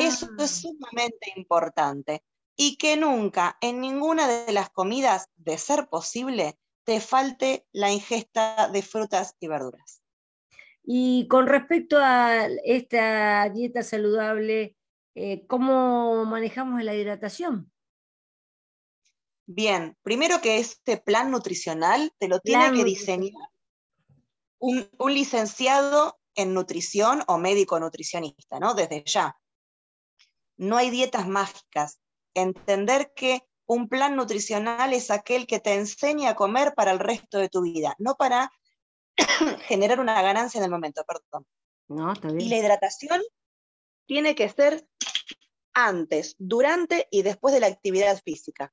Eso 0.01 0.29
es 0.39 0.41
ah. 0.41 0.47
sumamente 0.47 1.33
importante. 1.37 2.23
Y 2.57 2.77
que 2.79 2.97
nunca 2.97 3.59
en 3.61 3.81
ninguna 3.81 4.27
de 4.27 4.53
las 4.53 4.71
comidas, 4.71 5.29
de 5.37 5.59
ser 5.59 5.89
posible, 5.89 6.59
te 6.85 7.01
falte 7.01 7.67
la 7.73 7.91
ingesta 7.93 8.71
de 8.73 8.81
frutas 8.81 9.35
y 9.41 9.49
verduras. 9.49 10.01
Y 10.83 11.27
con 11.29 11.49
respecto 11.49 11.99
a 12.01 12.47
esta 12.65 13.49
dieta 13.51 13.83
saludable, 13.83 14.77
eh, 15.17 15.47
¿cómo 15.47 16.27
manejamos 16.27 16.83
la 16.85 16.95
hidratación? 16.95 17.73
Bien, 19.47 19.97
primero 20.03 20.43
que 20.43 20.59
este 20.59 20.99
plan 20.99 21.31
nutricional 21.31 22.13
te 22.19 22.29
lo 22.29 22.39
tiene 22.41 22.71
que 22.73 22.85
diseñar 22.85 23.33
un, 24.59 24.89
un, 24.99 25.15
licenciado 25.15 26.19
en 26.35 26.53
nutrición 26.53 27.23
o 27.29 27.39
médico 27.39 27.81
nutricionista, 27.81 28.61
¿no? 28.61 28.75
Desde 28.75 29.05
ya 29.07 29.35
no 30.59 30.77
hay 30.77 30.91
dietas 30.91 31.27
mágicas. 31.27 31.99
Entender 32.35 33.13
que 33.15 33.43
un 33.67 33.89
plan 33.89 34.17
nutricional 34.17 34.93
es 34.93 35.11
aquel 35.11 35.47
que 35.47 35.61
te 35.61 35.75
enseña 35.75 36.31
a 36.31 36.37
comer 36.37 36.75
para 36.75 36.91
el 36.91 36.99
resto 36.99 37.39
de 37.39 37.49
tu 37.49 37.63
vida, 37.63 37.95
no 37.99 38.17
para 38.17 38.51
generar 39.67 39.99
una 39.99 40.21
ganancia 40.21 40.59
en 40.59 40.65
el 40.65 40.71
momento, 40.71 41.05
perdón. 41.05 41.47
No, 41.89 42.13
Y 42.39 42.49
la 42.49 42.57
hidratación 42.57 43.23
tiene 44.07 44.35
que 44.35 44.49
ser 44.49 44.87
antes, 45.75 46.37
durante 46.39 47.07
y 47.11 47.23
después 47.23 47.53
de 47.55 47.61
la 47.61 47.67
actividad 47.67 48.21
física. 48.25 48.73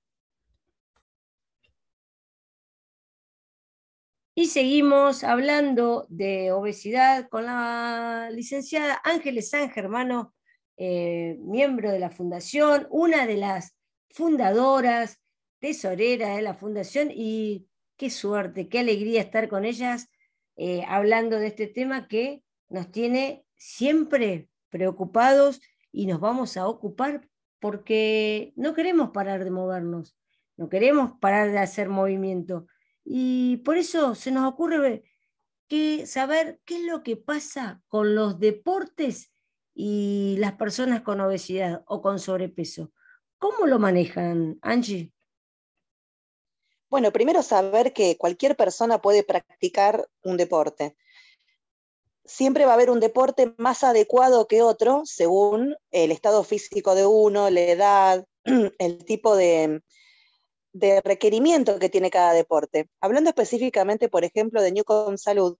Y 4.36 4.46
seguimos 4.46 5.24
hablando 5.24 6.06
de 6.08 6.52
obesidad 6.52 7.28
con 7.28 7.46
la 7.46 8.30
licenciada 8.30 9.00
Ángeles 9.04 9.50
San 9.50 9.70
Germano, 9.70 10.32
eh, 10.84 11.38
miembro 11.38 11.92
de 11.92 12.00
la 12.00 12.10
fundación, 12.10 12.88
una 12.90 13.24
de 13.24 13.36
las 13.36 13.76
fundadoras, 14.10 15.22
tesorera 15.60 16.34
de 16.34 16.42
la 16.42 16.54
fundación, 16.54 17.12
y 17.14 17.68
qué 17.96 18.10
suerte, 18.10 18.68
qué 18.68 18.80
alegría 18.80 19.20
estar 19.20 19.48
con 19.48 19.64
ellas 19.64 20.08
eh, 20.56 20.82
hablando 20.88 21.38
de 21.38 21.46
este 21.46 21.68
tema 21.68 22.08
que 22.08 22.42
nos 22.68 22.90
tiene 22.90 23.44
siempre 23.54 24.48
preocupados 24.70 25.60
y 25.92 26.06
nos 26.06 26.18
vamos 26.18 26.56
a 26.56 26.66
ocupar 26.66 27.28
porque 27.60 28.52
no 28.56 28.74
queremos 28.74 29.10
parar 29.10 29.44
de 29.44 29.52
movernos, 29.52 30.16
no 30.56 30.68
queremos 30.68 31.12
parar 31.20 31.52
de 31.52 31.60
hacer 31.60 31.90
movimiento. 31.90 32.66
Y 33.04 33.58
por 33.58 33.76
eso 33.76 34.16
se 34.16 34.32
nos 34.32 34.52
ocurre 34.52 35.04
que 35.68 36.08
saber 36.08 36.60
qué 36.64 36.78
es 36.78 36.82
lo 36.86 37.04
que 37.04 37.16
pasa 37.16 37.80
con 37.86 38.16
los 38.16 38.40
deportes 38.40 39.31
y 39.74 40.36
las 40.38 40.52
personas 40.52 41.02
con 41.02 41.20
obesidad 41.20 41.82
o 41.86 42.02
con 42.02 42.18
sobrepeso. 42.18 42.92
¿Cómo 43.38 43.66
lo 43.66 43.78
manejan, 43.78 44.58
Angie? 44.62 45.12
Bueno, 46.88 47.10
primero 47.10 47.42
saber 47.42 47.92
que 47.92 48.18
cualquier 48.18 48.54
persona 48.54 49.00
puede 49.00 49.24
practicar 49.24 50.08
un 50.22 50.36
deporte. 50.36 50.96
Siempre 52.24 52.66
va 52.66 52.72
a 52.72 52.74
haber 52.74 52.90
un 52.90 53.00
deporte 53.00 53.54
más 53.56 53.82
adecuado 53.82 54.46
que 54.46 54.62
otro 54.62 55.02
según 55.04 55.74
el 55.90 56.12
estado 56.12 56.44
físico 56.44 56.94
de 56.94 57.06
uno, 57.06 57.50
la 57.50 57.60
edad, 57.60 58.26
el 58.78 59.04
tipo 59.04 59.34
de, 59.34 59.82
de 60.72 61.00
requerimiento 61.00 61.78
que 61.78 61.88
tiene 61.88 62.10
cada 62.10 62.32
deporte. 62.32 62.90
Hablando 63.00 63.30
específicamente, 63.30 64.08
por 64.08 64.24
ejemplo, 64.24 64.62
de 64.62 64.72
Newcom 64.72 65.16
Salud, 65.16 65.56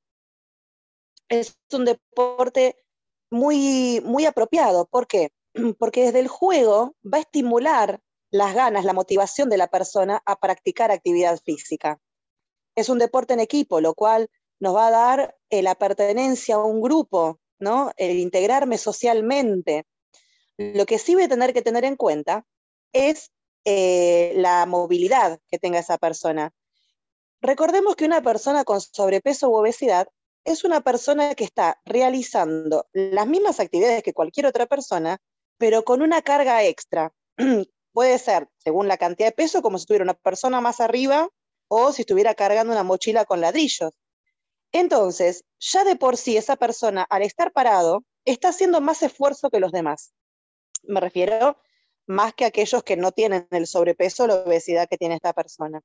es 1.28 1.57
un 1.73 1.87
deporte 1.87 2.76
muy, 3.33 4.01
muy 4.05 4.27
apropiado. 4.27 4.87
¿Por 4.87 5.07
qué? 5.07 5.33
Porque 5.79 6.05
desde 6.05 6.21
el 6.21 6.29
juego 6.29 6.95
va 7.03 7.19
a 7.19 7.23
estimular 7.23 8.01
las 8.31 8.55
ganas, 8.55 8.85
la 8.85 8.93
motivación 8.93 9.49
de 9.49 9.57
la 9.57 9.69
persona 9.69 10.23
a 10.25 10.37
practicar 10.37 10.91
actividad 10.91 11.41
física. 11.45 11.99
Es 12.77 12.89
un 12.89 12.99
deporte 12.99 13.35
en 13.35 13.41
equipo, 13.41 13.81
lo 13.81 13.95
cual 13.95 14.29
nos 14.61 14.75
va 14.75 14.87
a 14.87 14.91
dar 14.91 15.37
eh, 15.51 15.62
la 15.62 15.75
pertenencia 15.75 16.55
a 16.55 16.65
un 16.65 16.81
grupo, 16.81 17.41
¿no? 17.59 17.91
El 17.97 18.19
integrarme 18.19 18.79
socialmente. 18.79 19.85
Lo 20.57 20.87
que 20.87 20.99
sí 20.99 21.15
voy 21.15 21.25
a 21.25 21.29
tener 21.29 21.53
que 21.53 21.62
tener 21.62 21.85
en 21.85 21.97
cuenta 21.97 22.47
es 22.93 23.33
eh, 23.65 24.33
la 24.37 24.65
movilidad 24.67 25.41
que 25.49 25.59
tenga 25.59 25.79
esa 25.79 25.99
persona. 25.99 26.53
Recordemos 27.41 27.97
que 27.97 28.05
una 28.05 28.23
persona 28.23 28.65
con 28.65 28.81
sobrepeso 28.81 29.49
u 29.51 29.57
obesidad 29.57 30.09
es 30.45 30.65
una 30.65 30.81
persona 30.81 31.35
que 31.35 31.45
está 31.45 31.81
realizando 31.85 32.87
las 32.93 33.27
mismas 33.27 33.61
actividades 33.61 34.03
que 34.03 34.13
cualquier 34.13 34.47
otra 34.47 34.67
persona, 34.67 35.19
pero 35.59 35.85
con 35.85 36.03
una 36.03 36.23
carga 36.23 36.65
extra. 36.65 37.13
Puede 37.93 38.19
ser, 38.19 38.49
según 38.59 38.89
la 38.89 38.97
cantidad 38.97 39.29
de 39.29 39.35
peso, 39.35 39.63
como 39.63 39.79
si 39.79 39.83
estuviera 39.83 40.05
una 40.05 40.15
persona 40.15 40.61
más 40.61 40.81
arriba 40.81 41.29
o 41.69 41.93
si 41.93 42.03
estuviera 42.03 42.35
cargando 42.35 42.73
una 42.73 42.83
mochila 42.83 43.25
con 43.25 43.41
ladrillos. 43.41 43.93
Entonces, 44.73 45.45
ya 45.59 45.85
de 45.85 45.97
por 45.97 46.17
sí 46.17 46.37
esa 46.37 46.57
persona, 46.57 47.07
al 47.09 47.23
estar 47.23 47.53
parado, 47.53 48.05
está 48.25 48.49
haciendo 48.49 48.81
más 48.81 49.03
esfuerzo 49.03 49.51
que 49.51 49.61
los 49.61 49.73
demás. 49.73 50.15
Me 50.83 51.01
refiero 51.01 51.59
más 52.07 52.35
que 52.35 52.47
aquellos 52.47 52.83
que 52.83 52.97
no 52.97 53.13
tienen 53.13 53.47
el 53.51 53.67
sobrepeso 53.67 54.25
o 54.25 54.27
la 54.27 54.35
obesidad 54.37 54.89
que 54.89 54.99
tiene 54.99 55.17
esta 55.17 55.35
persona. 55.35 55.83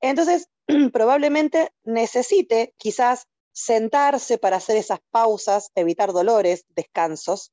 Entonces, 0.00 0.48
probablemente 0.92 1.72
necesite 1.84 2.74
quizás 2.76 3.28
sentarse 3.52 4.38
para 4.38 4.56
hacer 4.56 4.76
esas 4.76 5.00
pausas, 5.10 5.70
evitar 5.74 6.12
dolores, 6.12 6.64
descansos, 6.68 7.52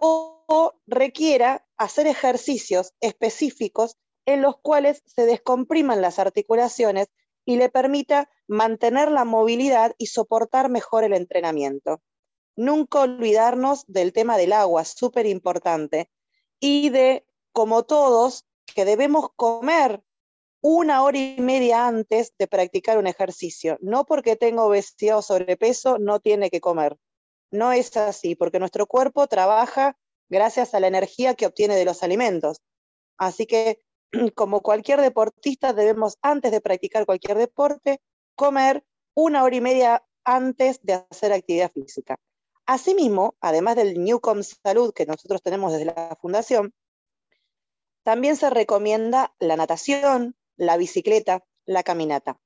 o 0.00 0.74
requiera 0.86 1.66
hacer 1.76 2.06
ejercicios 2.06 2.92
específicos 3.00 3.96
en 4.26 4.42
los 4.42 4.56
cuales 4.60 5.02
se 5.06 5.26
descompriman 5.26 6.00
las 6.00 6.18
articulaciones 6.18 7.08
y 7.44 7.56
le 7.56 7.68
permita 7.68 8.30
mantener 8.46 9.10
la 9.10 9.24
movilidad 9.24 9.94
y 9.98 10.06
soportar 10.06 10.68
mejor 10.68 11.04
el 11.04 11.12
entrenamiento. 11.12 12.00
Nunca 12.54 13.00
olvidarnos 13.00 13.84
del 13.86 14.12
tema 14.12 14.36
del 14.36 14.52
agua, 14.52 14.84
súper 14.84 15.26
importante, 15.26 16.10
y 16.60 16.90
de, 16.90 17.26
como 17.52 17.82
todos, 17.82 18.44
que 18.66 18.84
debemos 18.84 19.30
comer 19.34 20.02
una 20.62 21.02
hora 21.02 21.18
y 21.18 21.36
media 21.40 21.86
antes 21.86 22.32
de 22.38 22.46
practicar 22.46 22.96
un 22.96 23.08
ejercicio. 23.08 23.78
No 23.80 24.04
porque 24.04 24.36
tenga 24.36 24.64
obesidad 24.64 25.18
o 25.18 25.22
sobrepeso, 25.22 25.98
no 25.98 26.20
tiene 26.20 26.50
que 26.50 26.60
comer. 26.60 26.96
No 27.50 27.72
es 27.72 27.96
así, 27.96 28.36
porque 28.36 28.60
nuestro 28.60 28.86
cuerpo 28.86 29.26
trabaja 29.26 29.98
gracias 30.30 30.72
a 30.72 30.80
la 30.80 30.86
energía 30.86 31.34
que 31.34 31.46
obtiene 31.46 31.74
de 31.74 31.84
los 31.84 32.02
alimentos. 32.04 32.62
Así 33.18 33.46
que, 33.46 33.80
como 34.36 34.62
cualquier 34.62 35.00
deportista, 35.00 35.72
debemos, 35.72 36.16
antes 36.22 36.52
de 36.52 36.60
practicar 36.60 37.06
cualquier 37.06 37.36
deporte, 37.38 38.00
comer 38.36 38.84
una 39.14 39.42
hora 39.42 39.56
y 39.56 39.60
media 39.60 40.04
antes 40.24 40.80
de 40.82 41.04
hacer 41.10 41.32
actividad 41.32 41.72
física. 41.72 42.16
Asimismo, 42.66 43.34
además 43.40 43.74
del 43.74 44.02
Newcom 44.02 44.42
Salud 44.44 44.94
que 44.94 45.06
nosotros 45.06 45.42
tenemos 45.42 45.72
desde 45.72 45.86
la 45.86 46.16
Fundación, 46.20 46.72
también 48.04 48.36
se 48.36 48.48
recomienda 48.48 49.34
la 49.40 49.56
natación, 49.56 50.36
la 50.62 50.76
bicicleta, 50.76 51.44
la 51.66 51.82
caminata. 51.82 52.38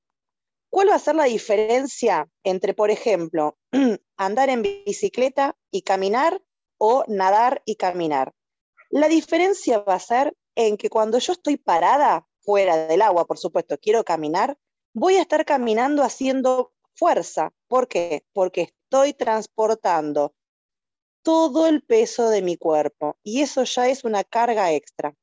¿Cuál 0.69 0.89
va 0.89 0.95
a 0.95 0.99
ser 0.99 1.15
la 1.15 1.25
diferencia 1.25 2.27
entre, 2.43 2.73
por 2.73 2.89
ejemplo, 2.89 3.57
andar 4.17 4.49
en 4.49 4.63
bicicleta 4.63 5.55
y 5.71 5.83
caminar 5.83 6.41
o 6.77 7.03
nadar 7.07 7.61
y 7.65 7.75
caminar? 7.75 8.33
La 8.89 9.07
diferencia 9.07 9.79
va 9.79 9.95
a 9.95 9.99
ser 9.99 10.35
en 10.55 10.77
que 10.77 10.89
cuando 10.89 11.19
yo 11.19 11.33
estoy 11.33 11.57
parada 11.57 12.27
fuera 12.41 12.87
del 12.87 13.01
agua, 13.01 13.25
por 13.25 13.37
supuesto, 13.37 13.77
quiero 13.77 14.03
caminar, 14.03 14.57
voy 14.93 15.17
a 15.17 15.21
estar 15.21 15.45
caminando 15.45 16.03
haciendo 16.03 16.73
fuerza. 16.95 17.53
¿Por 17.67 17.87
qué? 17.87 18.25
Porque 18.33 18.61
estoy 18.61 19.13
transportando 19.13 20.33
todo 21.21 21.67
el 21.67 21.83
peso 21.83 22.29
de 22.29 22.41
mi 22.41 22.57
cuerpo 22.57 23.17
y 23.21 23.41
eso 23.41 23.63
ya 23.63 23.89
es 23.89 24.03
una 24.03 24.23
carga 24.23 24.71
extra. 24.73 25.13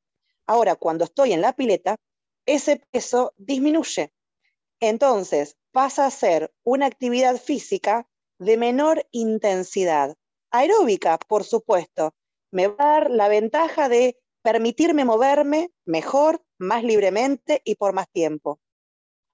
Ahora, 0.47 0.75
cuando 0.75 1.03
estoy 1.03 1.33
en 1.33 1.41
la 1.41 1.53
pileta, 1.53 1.97
ese 2.45 2.81
peso 2.91 3.33
disminuye. 3.37 4.13
Entonces, 4.79 5.57
pasa 5.71 6.05
a 6.05 6.11
ser 6.11 6.53
una 6.63 6.85
actividad 6.85 7.37
física 7.37 8.07
de 8.39 8.57
menor 8.57 9.07
intensidad. 9.11 10.15
Aeróbica, 10.51 11.17
por 11.17 11.43
supuesto. 11.43 12.13
Me 12.51 12.67
va 12.67 12.75
a 12.79 12.99
dar 12.99 13.11
la 13.11 13.27
ventaja 13.27 13.89
de 13.89 14.17
permitirme 14.41 15.05
moverme 15.05 15.71
mejor, 15.85 16.43
más 16.57 16.83
libremente 16.83 17.61
y 17.65 17.75
por 17.75 17.93
más 17.93 18.09
tiempo. 18.09 18.59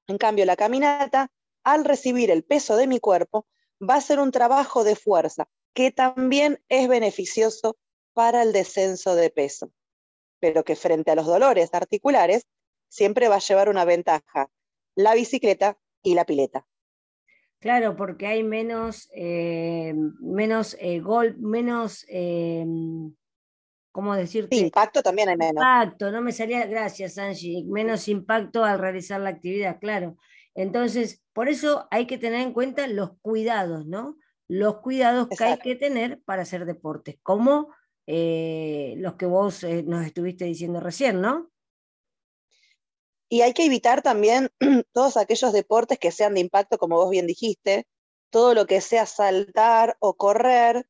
En 0.07 0.17
cambio, 0.17 0.45
la 0.45 0.55
caminata, 0.55 1.31
al 1.63 1.85
recibir 1.85 2.31
el 2.31 2.43
peso 2.43 2.75
de 2.75 2.87
mi 2.87 2.99
cuerpo, 2.99 3.45
va 3.81 3.95
a 3.95 4.01
ser 4.01 4.19
un 4.19 4.31
trabajo 4.31 4.83
de 4.83 4.95
fuerza 4.95 5.47
que 5.73 5.91
también 5.91 6.63
es 6.69 6.87
beneficioso 6.87 7.77
para 8.13 8.41
el 8.43 8.51
descenso 8.53 9.15
de 9.15 9.29
peso, 9.29 9.71
pero 10.39 10.63
que 10.63 10.75
frente 10.75 11.11
a 11.11 11.15
los 11.15 11.25
dolores 11.25 11.69
articulares 11.73 12.45
siempre 12.91 13.29
va 13.29 13.37
a 13.37 13.39
llevar 13.39 13.69
una 13.69 13.85
ventaja, 13.85 14.49
la 14.95 15.15
bicicleta 15.15 15.77
y 16.03 16.13
la 16.13 16.25
pileta. 16.25 16.67
Claro, 17.59 17.95
porque 17.95 18.27
hay 18.27 18.43
menos, 18.43 19.09
eh, 19.15 19.93
menos 20.19 20.75
eh, 20.79 20.99
gol, 20.99 21.37
menos, 21.37 22.05
eh, 22.09 22.65
¿cómo 23.91 24.15
decirte? 24.15 24.55
impacto 24.57 25.01
también 25.01 25.29
hay 25.29 25.37
menos. 25.37 25.63
Impacto, 25.63 26.11
no 26.11 26.21
me 26.21 26.33
salía, 26.33 26.65
gracias 26.65 27.17
Angie, 27.17 27.63
menos 27.65 28.07
impacto 28.09 28.65
al 28.65 28.79
realizar 28.79 29.21
la 29.21 29.29
actividad, 29.29 29.79
claro. 29.79 30.17
Entonces, 30.53 31.23
por 31.33 31.47
eso 31.47 31.87
hay 31.91 32.07
que 32.07 32.17
tener 32.17 32.41
en 32.41 32.51
cuenta 32.51 32.87
los 32.87 33.11
cuidados, 33.21 33.85
¿no? 33.85 34.17
Los 34.49 34.81
cuidados 34.81 35.29
que 35.29 35.43
hay 35.45 35.59
que 35.59 35.75
tener 35.75 36.21
para 36.25 36.41
hacer 36.41 36.65
deportes, 36.65 37.19
como 37.23 37.73
los 38.05 39.13
que 39.13 39.25
vos 39.25 39.63
nos 39.85 40.05
estuviste 40.05 40.43
diciendo 40.43 40.81
recién, 40.81 41.21
¿no? 41.21 41.51
Y 43.31 43.43
hay 43.43 43.53
que 43.53 43.63
evitar 43.63 44.01
también 44.01 44.49
todos 44.91 45.15
aquellos 45.15 45.53
deportes 45.53 45.97
que 45.97 46.11
sean 46.11 46.33
de 46.33 46.41
impacto, 46.41 46.77
como 46.77 46.97
vos 46.97 47.09
bien 47.09 47.27
dijiste, 47.27 47.87
todo 48.29 48.53
lo 48.53 48.65
que 48.65 48.81
sea 48.81 49.05
saltar 49.05 49.95
o 49.99 50.15
correr. 50.15 50.85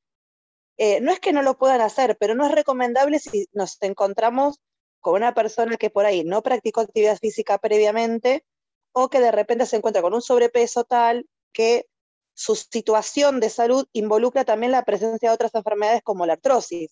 Eh, 0.78 1.02
no 1.02 1.12
es 1.12 1.20
que 1.20 1.34
no 1.34 1.44
lo 1.44 1.60
puedan 1.60 1.82
hacer, 1.82 2.18
pero 2.20 2.34
no 2.34 2.48
es 2.48 2.52
recomendable 2.52 3.20
si 3.20 3.46
nos 3.54 3.78
encontramos 3.84 4.60
con 5.02 5.14
una 5.14 5.36
persona 5.36 5.78
que 5.78 5.92
por 5.92 6.08
ahí 6.08 6.24
no 6.24 6.42
practicó 6.42 6.82
actividad 6.82 7.20
física 7.20 7.60
previamente 7.60 8.44
o 8.92 9.08
que 9.08 9.20
de 9.20 9.32
repente 9.32 9.68
se 9.68 9.78
encuentra 9.78 10.02
con 10.02 10.16
un 10.16 10.24
sobrepeso 10.24 10.84
tal 10.84 11.28
que 11.54 11.86
su 12.34 12.56
situación 12.56 13.40
de 13.40 13.52
salud 13.52 13.86
involucra 13.94 14.46
también 14.46 14.72
la 14.72 14.84
presencia 14.84 15.30
de 15.30 15.36
otras 15.36 15.54
enfermedades 15.54 16.02
como 16.02 16.26
la 16.26 16.34
artrosis. 16.34 16.90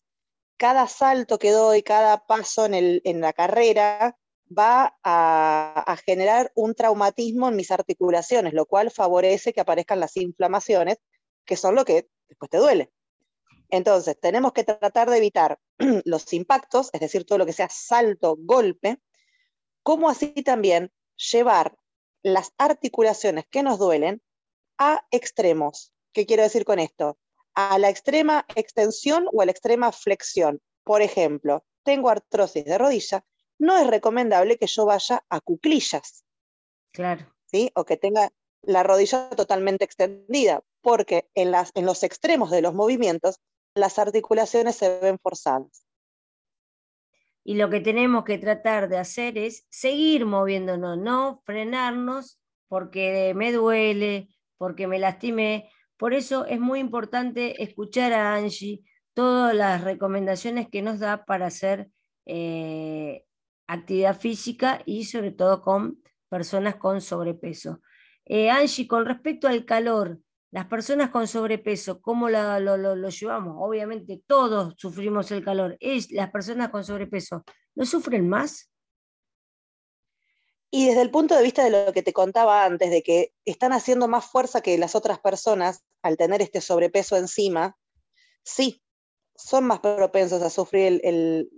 Cada 0.58 0.88
salto 0.88 1.40
que 1.40 1.50
doy, 1.50 1.82
cada 1.82 2.24
paso 2.28 2.68
en, 2.68 3.02
en 3.04 3.22
la 3.22 3.34
carrera 3.34 4.16
va 4.50 4.98
a, 5.04 5.98
generar 6.06 6.52
un 6.56 6.74
traumatismo 6.76 7.50
en 7.50 7.56
mis 7.56 7.72
articulaciones, 7.72 8.54
lo 8.54 8.66
cual 8.66 8.92
favorece 8.92 9.54
que 9.54 9.62
aparezcan 9.62 10.00
las 10.00 10.18
inflamaciones, 10.18 10.98
que 11.46 11.56
son 11.56 11.76
lo 11.76 11.86
que 11.86 12.10
después 12.28 12.50
te 12.50 12.58
duele. 12.58 12.92
Entonces, 13.70 14.20
tenemos 14.20 14.54
que 14.54 14.64
tratar 14.64 15.10
de 15.10 15.18
evitar 15.18 15.60
los 16.06 16.34
impactos, 16.34 16.90
es 16.94 17.00
decir, 17.00 17.26
todo 17.26 17.38
lo 17.38 17.46
que 17.46 17.54
sea 17.54 17.70
salto, 17.70 18.36
golpe, 18.40 19.00
como 19.84 20.10
así 20.10 20.32
también 20.44 20.92
llevar 21.32 21.78
las 22.24 22.52
articulaciones 22.58 23.46
que 23.50 23.64
nos 23.64 23.80
duelen 23.80 24.22
a 24.78 25.06
extremos. 25.12 25.94
¿Qué 26.14 26.26
quiero 26.26 26.44
decir 26.44 26.66
con 26.66 26.80
esto? 26.80 27.18
A 27.54 27.78
la 27.78 27.90
extrema 27.90 28.46
extensión 28.56 29.28
o 29.32 29.42
a 29.42 29.46
la 29.46 29.52
extrema 29.52 29.92
flexión. 29.92 30.62
Por 30.84 31.02
ejemplo, 31.02 31.64
tengo 31.84 32.10
artrosis 32.10 32.66
de 32.66 32.78
rodilla, 32.78 33.24
no 33.60 33.78
es 33.78 33.86
recomendable 33.88 34.58
que 34.58 34.68
yo 34.68 34.86
vaya 34.86 35.24
a 35.30 35.42
cuclillas. 35.42 36.24
Claro. 36.92 37.28
¿sí? 37.52 37.72
O 37.76 37.86
que 37.86 37.98
tenga 37.98 38.32
la 38.62 38.84
rodilla 38.84 39.30
totalmente 39.30 39.86
extendida, 39.86 40.62
porque 40.82 41.30
en, 41.34 41.52
las, 41.52 41.72
en 41.76 41.86
los 41.86 42.04
extremos 42.04 42.52
de 42.52 42.62
los 42.62 42.74
movimientos 42.74 43.40
las 43.76 44.00
articulaciones 44.00 44.76
se 44.76 45.00
ven 45.00 45.20
forzadas. 45.20 45.86
Y 47.44 47.56
lo 47.56 47.70
que 47.70 47.80
tenemos 47.80 48.26
que 48.26 48.38
tratar 48.38 48.90
de 48.90 48.98
hacer 48.98 49.38
es 49.38 49.66
seguir 49.70 50.26
moviéndonos, 50.26 50.98
no 50.98 51.42
frenarnos 51.46 52.40
porque 52.68 53.34
me 53.36 53.52
duele, 53.52 54.30
porque 54.58 54.88
me 54.88 55.00
lastimé. 55.00 55.72
Por 55.98 56.14
eso 56.14 56.46
es 56.46 56.60
muy 56.60 56.80
importante 56.80 57.64
escuchar 57.64 58.14
a 58.14 58.36
Angie 58.36 58.84
todas 59.14 59.56
las 59.56 59.84
recomendaciones 59.84 60.68
que 60.70 60.82
nos 60.82 61.00
da 61.00 61.26
para 61.26 61.48
hacer 61.48 61.90
eh, 62.26 63.26
actividad 63.74 64.20
física 64.20 64.82
y 64.86 65.06
sobre 65.06 65.32
todo 65.32 65.62
con 65.62 66.02
personas 66.28 66.76
con 66.76 67.02
sobrepeso. 67.02 67.82
Eh, 68.26 68.50
Angie, 68.50 68.88
con 68.88 69.06
respecto 69.06 69.48
al 69.48 69.66
calor, 69.66 70.20
las 70.52 70.66
personas 70.66 71.12
con 71.12 71.28
sobrepeso, 71.28 72.02
¿cómo 72.02 72.30
lo, 72.30 72.60
lo, 72.60 73.10
llevamos? 73.10 73.56
Obviamente 73.60 74.22
todos 74.26 74.74
sufrimos 74.78 75.32
el 75.32 75.44
calor. 75.44 75.78
¿Es, 75.80 76.12
¿Las 76.12 76.32
personas 76.32 76.70
con 76.70 76.84
sobrepeso 76.84 77.44
no 77.76 77.86
sufren 77.86 78.28
más? 78.28 78.72
Y 80.72 80.88
desde 80.88 81.02
el 81.02 81.12
punto 81.12 81.36
de 81.36 81.44
vista 81.44 81.64
de 81.64 81.86
lo 81.86 81.94
que 81.94 82.04
te 82.04 82.14
contaba 82.14 82.66
antes, 82.66 82.92
de 82.92 83.02
que 83.02 83.34
están 83.46 83.74
haciendo 83.74 84.08
más 84.08 84.26
fuerza 84.26 84.62
que 84.62 84.78
las 84.78 84.96
otras 84.96 85.20
personas 85.20 85.84
al 86.02 86.18
tener 86.18 86.42
este 86.42 86.62
sobrepeso 86.62 87.18
encima, 87.18 87.78
sí, 88.44 88.84
son 89.36 89.66
más 89.66 89.80
propensos 89.80 90.42
a 90.42 90.50
sufrir 90.50 91.02
el, 91.04 91.50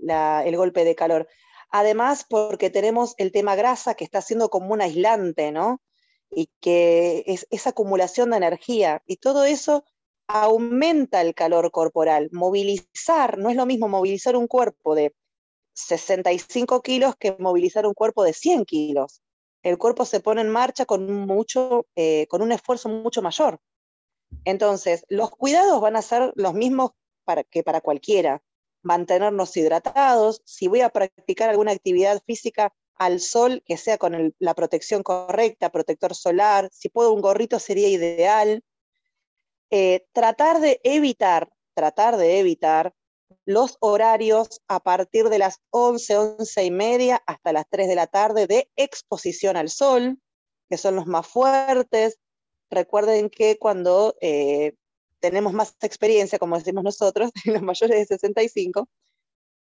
golpe 0.56 0.86
de 0.86 0.95
calor. 0.95 1.28
Además, 1.71 2.25
porque 2.29 2.69
tenemos 2.69 3.15
el 3.17 3.31
tema 3.31 3.55
grasa 3.55 3.95
que 3.95 4.03
está 4.03 4.21
siendo 4.21 4.49
como 4.49 4.73
un 4.73 4.81
aislante, 4.81 5.51
¿no? 5.51 5.81
Y 6.29 6.49
que 6.60 7.23
es 7.27 7.47
esa 7.49 7.71
acumulación 7.71 8.31
de 8.31 8.38
energía. 8.38 9.01
Y 9.05 9.17
todo 9.17 9.45
eso 9.45 9.86
aumenta 10.27 11.21
el 11.21 11.34
calor 11.34 11.71
corporal. 11.71 12.29
Movilizar, 12.31 13.38
no 13.38 13.49
es 13.49 13.55
lo 13.55 13.65
mismo 13.65 13.88
movilizar 13.88 14.36
un 14.36 14.47
cuerpo 14.47 14.95
de 14.95 15.13
65 15.73 16.81
kilos 16.81 17.15
que 17.17 17.36
movilizar 17.39 17.86
un 17.88 17.93
cuerpo 17.93 18.23
de 18.23 18.34
100 18.34 18.65
kilos. 18.65 19.21
El 19.63 19.77
cuerpo 19.77 20.05
se 20.05 20.19
pone 20.19 20.41
en 20.41 20.49
marcha 20.49 20.86
con, 20.86 21.25
mucho, 21.25 21.88
eh, 21.95 22.27
con 22.27 22.41
un 22.41 22.51
esfuerzo 22.51 22.89
mucho 22.89 23.21
mayor. 23.21 23.60
Entonces, 24.45 25.05
los 25.07 25.29
cuidados 25.31 25.79
van 25.81 25.95
a 25.95 26.01
ser 26.01 26.34
los 26.36 26.53
mismos 26.53 26.91
para, 27.23 27.43
que 27.43 27.63
para 27.63 27.81
cualquiera. 27.81 28.41
Mantenernos 28.84 29.56
hidratados, 29.58 30.41
si 30.46 30.67
voy 30.67 30.82
a 30.82 30.89
practicar 30.89 31.50
alguna 31.50 31.72
actividad 31.72 32.22
física 32.26 32.74
al 32.96 33.20
sol, 33.20 33.63
que 33.65 33.78
sea 33.78 33.98
con 33.98 34.34
la 34.39 34.54
protección 34.54 35.04
correcta, 35.04 35.72
protector 35.72 36.15
solar, 36.15 36.70
si 36.72 36.89
puedo 36.89 37.13
un 37.13 37.22
gorrito 37.22 37.60
sería 37.60 37.88
ideal. 37.89 38.63
Eh, 39.72 40.06
tratar 40.12 40.60
de 40.60 40.82
evitar, 40.84 41.50
tratar 41.74 42.17
de 42.17 42.39
evitar 42.39 42.94
los 43.46 43.78
horarios 43.80 44.62
a 44.67 44.80
partir 44.80 45.30
de 45.30 45.39
las 45.39 45.62
11, 45.72 46.17
11 46.17 46.65
y 46.65 46.72
media 46.72 47.24
hasta 47.26 47.54
las 47.54 47.65
3 47.70 47.88
de 47.88 47.96
la 47.96 48.08
tarde 48.08 48.48
de 48.48 48.70
exposición 48.76 49.58
al 49.58 49.70
sol, 49.70 50.20
que 50.70 50.78
son 50.78 50.96
los 50.96 51.08
más 51.08 51.28
fuertes. 51.28 52.20
Recuerden 52.70 53.30
que 53.30 53.58
cuando 53.58 54.15
eh, 54.22 54.76
tenemos 55.21 55.53
más 55.53 55.75
experiencia, 55.81 56.39
como 56.39 56.57
decimos 56.57 56.84
nosotros, 56.84 57.31
los 57.45 57.62
mayores 57.62 57.97
de 57.99 58.05
65, 58.05 58.89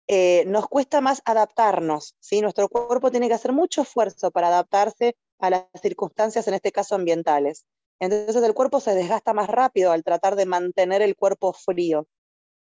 eh, 0.09 0.45
nos 0.47 0.67
cuesta 0.69 1.01
más 1.01 1.23
adaptarnos. 1.25 2.17
¿sí? 2.21 2.41
Nuestro 2.41 2.69
cuerpo 2.69 3.11
tiene 3.11 3.29
que 3.29 3.35
hacer 3.35 3.53
mucho 3.53 3.83
esfuerzo 3.83 4.31
para 4.31 4.49
adaptarse 4.49 5.17
a 5.39 5.51
las 5.51 5.65
circunstancias, 5.81 6.49
en 6.49 6.55
este 6.55 6.73
caso 6.73 6.95
ambientales. 6.97 7.65
Entonces 8.01 8.43
el 8.43 8.55
cuerpo 8.55 8.81
se 8.81 8.95
desgasta 8.95 9.33
más 9.33 9.49
rápido 9.49 9.93
al 9.93 10.03
tratar 10.03 10.35
de 10.35 10.47
mantener 10.47 11.03
el 11.03 11.15
cuerpo 11.15 11.53
frío 11.53 12.09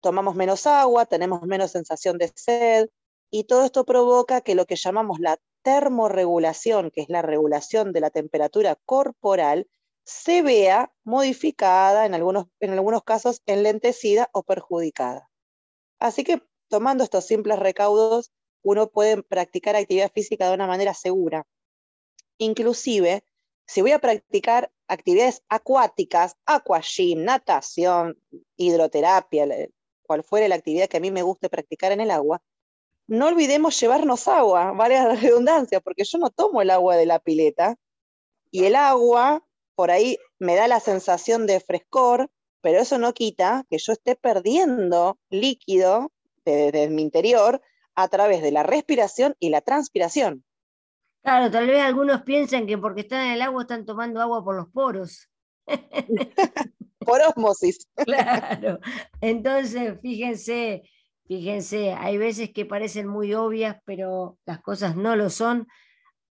tomamos 0.01 0.35
menos 0.35 0.67
agua, 0.67 1.07
tenemos 1.07 1.43
menos 1.43 1.73
sensación 1.73 2.19
de 2.19 2.33
sed, 2.35 2.89
y 3.31 3.45
todo 3.45 3.65
esto 3.65 3.85
provoca 3.85 4.41
que 4.41 4.55
lo 4.55 4.65
que 4.65 4.77
llamamos 4.77 5.19
la 5.21 5.39
termorregulación, 5.63 6.91
que 6.91 7.03
es 7.03 7.09
la 7.09 7.23
regulación 7.23 7.93
de 7.93 8.01
la 8.01 8.11
temperatura 8.11 8.77
corporal, 8.87 9.67
se 10.09 10.41
vea 10.41 10.91
modificada, 11.05 12.07
en 12.07 12.15
algunos, 12.15 12.47
en 12.61 12.71
algunos 12.71 13.05
casos 13.05 13.43
enlentecida 13.45 14.31
o 14.33 14.43
perjudicada. 14.43 15.29
Así 15.99 16.25
que 16.25 16.43
tomando 16.69 17.05
estos 17.05 17.27
simples 17.27 17.59
recaudos, 17.59 18.33
uno 18.63 18.89
puede 18.89 19.23
practicar 19.23 19.77
actividad 19.77 20.11
física 20.11 20.49
de 20.49 20.55
una 20.55 20.67
manera 20.67 20.95
segura. 20.95 21.47
Inclusive, 22.39 23.23
si 23.67 23.83
voy 23.83 23.93
a 23.93 23.99
practicar 23.99 24.73
actividades 24.87 25.43
acuáticas, 25.51 26.37
aquagym, 26.47 27.25
natación, 27.25 28.19
hidroterapia, 28.57 29.47
cual 30.05 30.25
fuere 30.25 30.49
la 30.49 30.55
actividad 30.55 30.89
que 30.89 30.97
a 30.97 31.01
mí 31.01 31.11
me 31.11 31.23
guste 31.23 31.51
practicar 31.51 31.93
en 31.93 32.01
el 32.01 32.11
agua, 32.11 32.41
no 33.09 33.27
olvidemos 33.27 33.79
llevarnos 33.79 34.27
agua, 34.27 34.73
vale 34.73 34.95
la 34.95 35.17
redundancia, 35.17 35.81
porque 35.81 36.05
yo 36.05 36.17
no 36.17 36.31
tomo 36.31 36.63
el 36.63 36.71
agua 36.71 36.97
de 36.97 37.05
la 37.05 37.19
pileta 37.19 37.77
y 38.51 38.65
el 38.65 38.75
agua 38.75 39.45
por 39.79 39.93
ahí 39.93 40.19
me 40.41 40.57
da 40.57 40.67
la 40.67 40.81
sensación 40.81 41.47
de 41.47 41.61
frescor, 41.61 42.33
pero 42.61 42.81
eso 42.81 42.99
no 42.99 43.15
quita 43.15 43.65
que 43.71 43.79
yo 43.79 43.93
esté 43.93 44.17
perdiendo 44.17 45.21
líquido 45.31 46.11
desde 46.45 46.91
mi 46.91 47.03
interior 47.03 47.63
a 47.95 48.09
través 48.09 48.43
de 48.43 48.51
la 48.51 48.65
respiración 48.65 49.37
y 49.39 49.51
la 49.51 49.61
transpiración. 49.61 50.43
Claro, 51.23 51.49
tal 51.53 51.69
vez 51.69 51.81
algunos 51.81 52.23
piensan 52.23 52.67
que 52.67 52.77
porque 52.77 53.03
están 53.03 53.27
en 53.27 53.33
el 53.35 53.43
agua 53.43 53.63
están 53.63 53.87
tomando 53.87 54.21
agua 54.21 54.43
por 54.43 54.57
los 54.57 54.69
poros. 54.69 55.31
por 56.99 57.21
osmosis. 57.21 57.89
Claro. 58.05 58.81
Entonces, 59.21 59.97
fíjense, 60.03 60.83
fíjense, 61.29 61.93
hay 61.93 62.19
veces 62.19 62.51
que 62.53 62.67
parecen 62.67 63.07
muy 63.07 63.33
obvias, 63.33 63.77
pero 63.85 64.39
las 64.45 64.61
cosas 64.61 64.97
no 64.97 65.15
lo 65.15 65.31
son. 65.31 65.69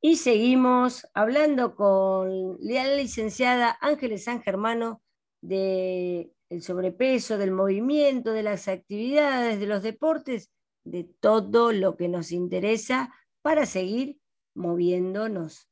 Y 0.03 0.17
seguimos 0.17 1.07
hablando 1.13 1.75
con 1.77 2.57
la 2.61 2.95
licenciada 2.97 3.77
Ángeles 3.83 4.25
San 4.25 4.41
Germano 4.43 5.03
del 5.43 6.33
sobrepeso, 6.61 7.37
del 7.37 7.51
movimiento, 7.51 8.33
de 8.33 8.43
las 8.43 8.67
actividades, 8.67 9.61
de 9.61 9.67
los 9.67 9.83
deportes, 9.83 10.51
de 10.85 11.05
todo 11.05 11.73
lo 11.73 11.99
que 11.99 12.09
nos 12.09 12.33
interesa 12.33 13.15
para 13.43 13.67
seguir 13.67 14.19
moviéndonos. 14.55 15.69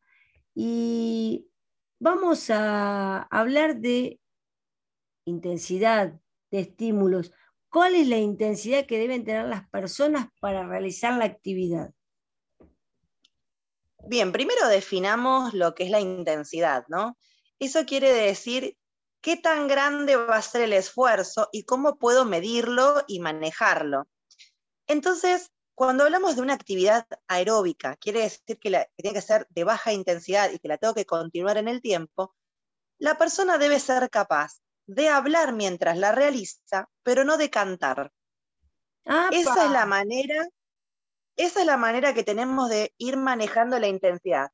Y 0.55 1.49
vamos 1.99 2.51
a 2.51 3.23
hablar 3.31 3.81
de 3.81 4.21
intensidad, 5.25 6.21
de 6.51 6.61
estímulos. 6.61 7.33
¿Cuál 7.71 7.95
es 7.95 8.09
la 8.09 8.19
intensidad 8.19 8.85
que 8.85 8.99
deben 8.99 9.25
tener 9.25 9.47
las 9.47 9.67
personas 9.71 10.29
para 10.39 10.67
realizar 10.67 11.17
la 11.17 11.25
actividad? 11.25 11.95
Bien, 14.09 14.33
primero 14.33 14.69
definamos 14.69 15.53
lo 15.53 15.75
que 15.75 15.85
es 15.85 15.91
la 15.91 16.01
intensidad, 16.01 16.87
¿no? 16.89 17.19
Eso 17.59 17.85
quiere 17.85 18.11
decir 18.11 18.75
qué 19.21 19.37
tan 19.37 19.69
grande 19.69 20.17
va 20.17 20.37
a 20.37 20.43
ser 20.43 20.63
el 20.63 20.73
esfuerzo 20.73 21.51
y 21.53 21.65
cómo 21.65 21.99
puedo 21.99 22.25
medirlo 22.25 23.05
y 23.07 23.21
manejarlo. 23.21 24.09
Entonces, 24.87 25.51
cuando 25.75 26.05
hablamos 26.05 26.37
de 26.37 26.43
una 26.43 26.55
actividad 26.55 27.07
aeróbica, 27.27 27.97
quiere 27.97 28.21
decir 28.21 28.59
que, 28.59 28.89
tiene 28.97 29.13
que 29.13 29.21
ser 29.21 29.47
de 29.51 29.65
baja 29.65 29.93
intensidad 29.93 30.51
y 30.53 30.59
que 30.59 30.69
la 30.69 30.79
tengo 30.79 30.95
que 30.95 31.05
continuar 31.05 31.59
en 31.59 31.69
el 31.69 31.83
tiempo, 31.83 32.35
la 32.99 33.19
persona 33.19 33.59
debe 33.59 33.79
ser 33.79 34.09
capaz 34.09 34.55
de 34.87 35.11
hablar 35.11 35.53
mientras 35.53 35.99
la 35.99 36.13
realiza, 36.13 36.89
pero 37.03 37.25
no 37.25 37.37
de 37.37 37.51
cantar. 37.51 38.11
Esa 39.05 39.67
es 39.67 39.71
la 39.71 39.85
manera, 39.85 40.49
esa 41.39 41.61
es 41.61 41.67
la 41.67 41.77
manera 41.77 42.13
que 42.13 42.25
tenemos 42.25 42.69
de 42.69 42.93
ir 42.99 43.17
manejando 43.17 43.79
la 43.79 43.87
intensidad. 43.89 44.51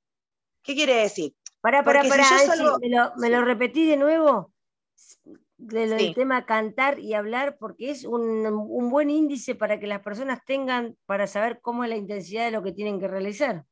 ¿Qué 0.62 0.74
quiere 0.74 0.94
decir? 0.96 1.34
Para, 1.60 1.82
para, 1.82 2.04
para, 2.04 2.24
¿me, 3.16 3.30
lo, 3.30 3.42
repetí 3.42 3.86
de 3.86 3.96
nuevo? 3.96 4.52
del 5.56 6.14
tema 6.14 6.44
cantar 6.44 6.98
y 6.98 7.14
hablar, 7.14 7.56
porque 7.58 7.90
es 7.90 8.04
un, 8.04 8.90
buen 8.90 9.08
índice 9.08 9.54
para 9.54 9.80
que 9.80 9.86
las 9.86 10.02
personas 10.02 10.40
tengan, 10.44 10.96
para 11.06 11.26
saber 11.26 11.60
cómo 11.62 11.84
es 11.84 11.90
la 11.90 11.96
intensidad 11.96 12.44
de 12.44 12.50
lo 12.50 12.62
que 12.62 12.72
tienen 12.72 13.00
que 13.00 13.08
realizar. 13.08 13.64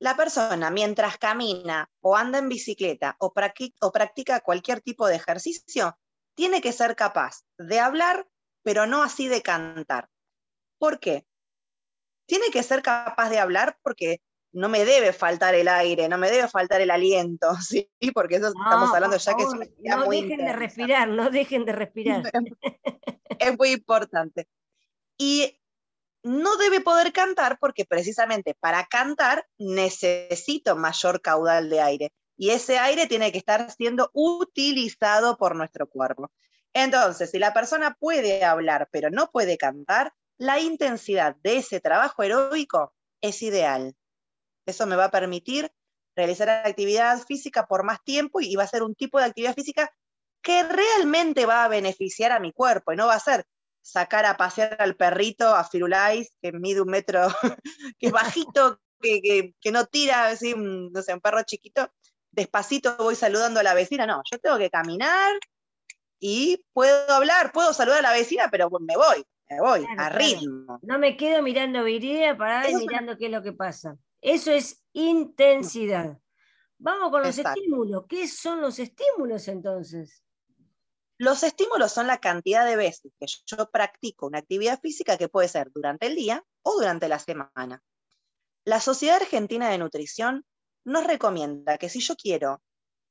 La 0.00 0.16
persona, 0.16 0.70
mientras 0.70 1.18
camina 1.18 1.88
o 2.00 2.16
anda 2.16 2.38
en 2.38 2.48
bicicleta 2.48 3.16
o, 3.20 3.32
o 3.80 3.92
practica 3.92 4.40
cualquier 4.40 4.80
tipo 4.80 5.06
de 5.06 5.16
ejercicio, 5.16 5.96
tiene 6.34 6.60
que 6.60 6.72
ser 6.72 6.96
capaz 6.96 7.42
de 7.58 7.78
hablar, 7.78 8.26
pero 8.62 8.86
no 8.86 9.04
así 9.04 9.28
de 9.28 9.42
cantar. 9.42 10.08
¿Por 10.78 10.98
qué? 10.98 11.26
Tiene 12.30 12.46
que 12.52 12.62
ser 12.62 12.80
capaz 12.80 13.28
de 13.28 13.40
hablar 13.40 13.76
porque 13.82 14.20
no 14.52 14.68
me 14.68 14.84
debe 14.84 15.12
faltar 15.12 15.56
el 15.56 15.66
aire, 15.66 16.08
no 16.08 16.16
me 16.16 16.30
debe 16.30 16.46
faltar 16.46 16.80
el 16.80 16.92
aliento, 16.92 17.48
¿sí? 17.60 17.90
Porque 18.14 18.36
eso 18.36 18.46
estamos 18.46 18.94
hablando 18.94 19.16
ya 19.16 19.34
que 19.34 19.42
es 19.42 19.48
No 19.80 20.08
dejen 20.08 20.44
de 20.44 20.52
respirar, 20.52 21.08
no 21.08 21.28
dejen 21.28 21.64
de 21.64 21.72
respirar. 21.72 22.22
es 23.40 23.58
muy 23.58 23.70
importante. 23.70 24.46
Y 25.18 25.58
no 26.22 26.56
debe 26.56 26.80
poder 26.80 27.12
cantar 27.12 27.58
porque 27.58 27.84
precisamente 27.84 28.54
para 28.54 28.84
cantar 28.84 29.44
necesito 29.58 30.76
mayor 30.76 31.22
caudal 31.22 31.68
de 31.68 31.80
aire 31.80 32.12
y 32.36 32.50
ese 32.50 32.78
aire 32.78 33.08
tiene 33.08 33.32
que 33.32 33.38
estar 33.38 33.72
siendo 33.72 34.08
utilizado 34.12 35.36
por 35.36 35.56
nuestro 35.56 35.88
cuerpo. 35.88 36.30
Entonces, 36.74 37.32
si 37.32 37.40
la 37.40 37.52
persona 37.52 37.96
puede 37.98 38.44
hablar 38.44 38.88
pero 38.92 39.10
no 39.10 39.32
puede 39.32 39.58
cantar, 39.58 40.12
la 40.40 40.58
intensidad 40.58 41.36
de 41.42 41.58
ese 41.58 41.80
trabajo 41.80 42.22
heroico 42.22 42.94
es 43.20 43.42
ideal. 43.42 43.94
Eso 44.64 44.86
me 44.86 44.96
va 44.96 45.04
a 45.04 45.10
permitir 45.10 45.70
realizar 46.16 46.48
actividad 46.48 47.20
física 47.20 47.66
por 47.66 47.84
más 47.84 48.02
tiempo 48.02 48.40
y 48.40 48.56
va 48.56 48.62
a 48.62 48.68
ser 48.68 48.82
un 48.82 48.94
tipo 48.94 49.18
de 49.18 49.26
actividad 49.26 49.54
física 49.54 49.92
que 50.42 50.62
realmente 50.62 51.44
va 51.44 51.64
a 51.64 51.68
beneficiar 51.68 52.32
a 52.32 52.40
mi 52.40 52.52
cuerpo 52.52 52.92
y 52.92 52.96
no 52.96 53.06
va 53.06 53.16
a 53.16 53.20
ser 53.20 53.46
sacar 53.82 54.24
a 54.24 54.38
pasear 54.38 54.78
al 54.80 54.96
perrito, 54.96 55.54
a 55.54 55.62
Firulais, 55.62 56.32
que 56.40 56.52
mide 56.52 56.80
un 56.80 56.88
metro, 56.88 57.28
que 57.98 58.06
es 58.06 58.12
bajito, 58.12 58.80
que, 58.98 59.52
no 59.70 59.84
tira, 59.86 60.28
así, 60.28 60.54
no 60.56 61.02
sé, 61.02 61.12
un 61.12 61.20
perro 61.20 61.42
chiquito, 61.42 61.92
despacito 62.30 62.96
voy 62.96 63.14
saludando 63.14 63.60
a 63.60 63.62
la 63.62 63.74
vecina. 63.74 64.06
No, 64.06 64.22
yo 64.30 64.38
tengo 64.38 64.56
que 64.56 64.70
caminar 64.70 65.34
y 66.18 66.64
puedo 66.72 67.12
hablar, 67.12 67.52
puedo 67.52 67.74
saludar 67.74 67.98
a 67.98 68.08
la 68.08 68.12
vecina, 68.12 68.48
pero 68.50 68.70
me 68.80 68.96
voy, 68.96 69.22
me 69.50 69.60
voy, 69.60 69.86
a 69.98 70.08
ritmo. 70.10 70.78
No 70.82 70.98
me 70.98 71.16
quedo 71.16 71.42
mirando 71.42 71.82
virida 71.82 72.36
para 72.36 72.62
ver 72.62 72.74
mirando 72.76 73.16
qué 73.16 73.26
es 73.26 73.32
lo 73.32 73.42
que 73.42 73.52
pasa. 73.52 73.96
Eso 74.20 74.52
es 74.52 74.82
intensidad. 74.92 76.18
Vamos 76.78 77.10
con 77.10 77.22
los 77.22 77.36
estímulos. 77.36 78.04
¿Qué 78.08 78.28
son 78.28 78.60
los 78.60 78.78
estímulos 78.78 79.48
entonces? 79.48 80.24
Los 81.18 81.42
estímulos 81.42 81.92
son 81.92 82.06
la 82.06 82.18
cantidad 82.18 82.64
de 82.64 82.76
veces 82.76 83.12
que 83.18 83.26
yo 83.44 83.70
practico 83.70 84.26
una 84.26 84.38
actividad 84.38 84.80
física 84.80 85.18
que 85.18 85.28
puede 85.28 85.48
ser 85.48 85.70
durante 85.72 86.06
el 86.06 86.14
día 86.14 86.42
o 86.62 86.78
durante 86.78 87.08
la 87.08 87.18
semana. 87.18 87.82
La 88.64 88.80
Sociedad 88.80 89.16
Argentina 89.16 89.68
de 89.68 89.78
Nutrición 89.78 90.46
nos 90.84 91.06
recomienda 91.06 91.76
que 91.76 91.90
si 91.90 92.00
yo 92.00 92.14
quiero 92.16 92.62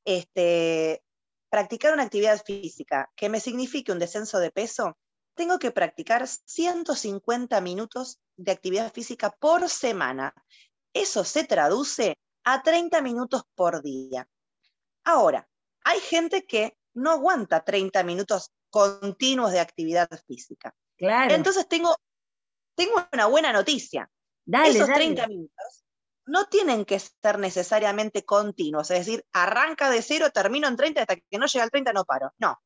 este, 0.06 1.04
practicar 1.50 1.94
una 1.94 2.04
actividad 2.04 2.42
física 2.44 3.12
que 3.16 3.30
me 3.30 3.40
signifique 3.40 3.92
un 3.92 4.00
descenso 4.00 4.40
de 4.40 4.52
peso, 4.52 4.98
tengo 5.40 5.58
que 5.58 5.72
practicar 5.72 6.28
150 6.28 7.62
minutos 7.62 8.20
de 8.36 8.52
actividad 8.52 8.92
física 8.92 9.30
por 9.40 9.70
semana. 9.70 10.34
Eso 10.94 11.24
se 11.24 11.46
traduce 11.46 12.18
a 12.44 12.62
30 12.62 13.02
minutos 13.02 13.44
por 13.56 13.82
día. 13.82 14.28
Ahora, 15.06 15.48
hay 15.86 16.02
gente 16.02 16.46
que 16.46 16.78
no 16.94 17.12
aguanta 17.12 17.64
30 17.64 18.04
minutos 18.04 18.52
continuos 18.70 19.54
de 19.54 19.62
actividad 19.62 20.10
física. 20.28 20.76
Claro. 20.98 21.34
Entonces 21.34 21.70
tengo, 21.70 21.96
tengo 22.76 22.96
una 23.14 23.28
buena 23.28 23.54
noticia. 23.54 24.12
Esos 24.66 24.90
30 24.90 25.26
minutos 25.26 25.86
no 26.26 26.48
tienen 26.48 26.84
que 26.84 27.00
ser 27.00 27.40
necesariamente 27.40 28.26
continuos, 28.26 28.92
es 28.92 29.06
decir, 29.06 29.26
arranca 29.32 29.90
de 29.90 30.02
cero, 30.02 30.32
termino 30.34 30.68
en 30.68 30.76
30, 30.76 31.00
hasta 31.00 31.16
que 31.16 31.38
no 31.38 31.46
llega 31.46 31.64
al 31.64 31.72
30 31.72 31.94
no 31.94 32.04
paro. 32.04 32.34
No, 32.40 32.60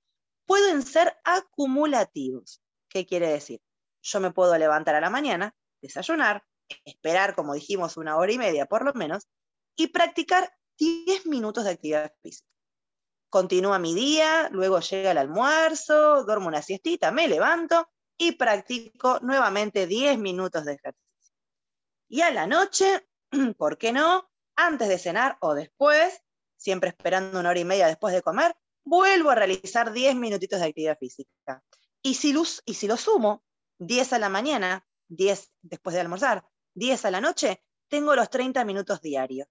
pueden 0.47 0.81
ser 0.81 1.15
acumulativos. 1.23 2.62
¿Qué 2.93 3.05
quiere 3.05 3.29
decir? 3.29 3.61
Yo 4.03 4.19
me 4.19 4.31
puedo 4.31 4.57
levantar 4.57 4.95
a 4.95 5.01
la 5.01 5.09
mañana, 5.09 5.55
desayunar, 5.81 6.43
esperar, 6.85 7.35
como 7.35 7.53
dijimos, 7.53 7.97
una 7.97 8.17
hora 8.17 8.31
y 8.31 8.37
media 8.37 8.65
por 8.65 8.85
lo 8.85 8.93
menos, 8.93 9.27
y 9.75 9.87
practicar 9.87 10.53
10 10.77 11.25
minutos 11.25 11.63
de 11.63 11.71
actividad 11.71 12.13
física 12.21 12.53
continúa 13.33 13.79
mi 13.79 13.95
día, 13.95 14.47
luego 14.51 14.79
llega 14.79 15.09
el 15.09 15.17
almuerzo, 15.17 16.23
duermo 16.23 16.49
una 16.49 16.61
siestita, 16.61 17.11
me 17.11 17.27
levanto 17.27 17.89
y 18.15 18.33
practico 18.33 19.17
nuevamente 19.23 19.87
10 19.87 20.19
minutos 20.19 20.65
de 20.65 20.73
ejercicio. 20.73 21.33
Y 22.07 22.21
a 22.21 22.29
la 22.29 22.45
noche, 22.45 23.07
¿por 23.57 23.79
qué 23.79 23.91
no? 23.91 24.29
Antes 24.55 24.87
de 24.87 24.99
cenar 24.99 25.39
o 25.41 25.55
después, 25.55 26.21
siempre 26.57 26.89
esperando 26.89 27.39
una 27.39 27.49
hora 27.49 27.59
y 27.59 27.65
media 27.65 27.87
después 27.87 28.13
de 28.13 28.21
comer, 28.21 28.55
vuelvo 28.85 29.31
a 29.31 29.35
realizar 29.35 29.91
10 29.91 30.15
minutitos 30.15 30.59
de 30.59 30.67
actividad 30.67 30.99
física. 30.99 31.63
Y 32.03 32.15
si, 32.15 32.35
y 32.65 32.73
si 32.73 32.87
lo 32.87 32.97
sumo, 32.97 33.43
10 33.79 34.13
a 34.13 34.19
la 34.19 34.29
mañana, 34.29 34.85
10 35.07 35.53
después 35.61 35.93
de 35.93 36.01
almorzar, 36.01 36.45
10 36.75 37.05
a 37.05 37.11
la 37.11 37.21
noche, 37.21 37.63
tengo 37.87 38.15
los 38.15 38.29
30 38.29 38.65
minutos 38.65 39.01
diarios. 39.01 39.47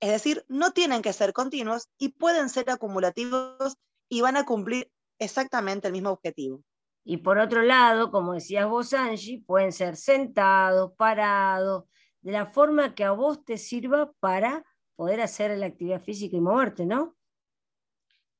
Es 0.00 0.10
decir, 0.10 0.44
no 0.48 0.72
tienen 0.72 1.02
que 1.02 1.12
ser 1.12 1.32
continuos 1.32 1.88
y 1.98 2.10
pueden 2.10 2.48
ser 2.48 2.70
acumulativos 2.70 3.76
y 4.08 4.20
van 4.20 4.36
a 4.36 4.46
cumplir 4.46 4.90
exactamente 5.18 5.86
el 5.86 5.92
mismo 5.92 6.10
objetivo. 6.10 6.64
Y 7.04 7.18
por 7.18 7.38
otro 7.38 7.62
lado, 7.62 8.10
como 8.10 8.34
decías 8.34 8.68
vos, 8.68 8.92
Angie, 8.92 9.42
pueden 9.46 9.72
ser 9.72 9.96
sentados, 9.96 10.92
parados, 10.96 11.84
de 12.22 12.32
la 12.32 12.46
forma 12.46 12.94
que 12.94 13.04
a 13.04 13.12
vos 13.12 13.44
te 13.44 13.58
sirva 13.58 14.12
para 14.20 14.64
poder 14.96 15.20
hacer 15.20 15.56
la 15.56 15.66
actividad 15.66 16.02
física 16.02 16.36
y 16.36 16.40
moverte, 16.40 16.84
¿no? 16.84 17.16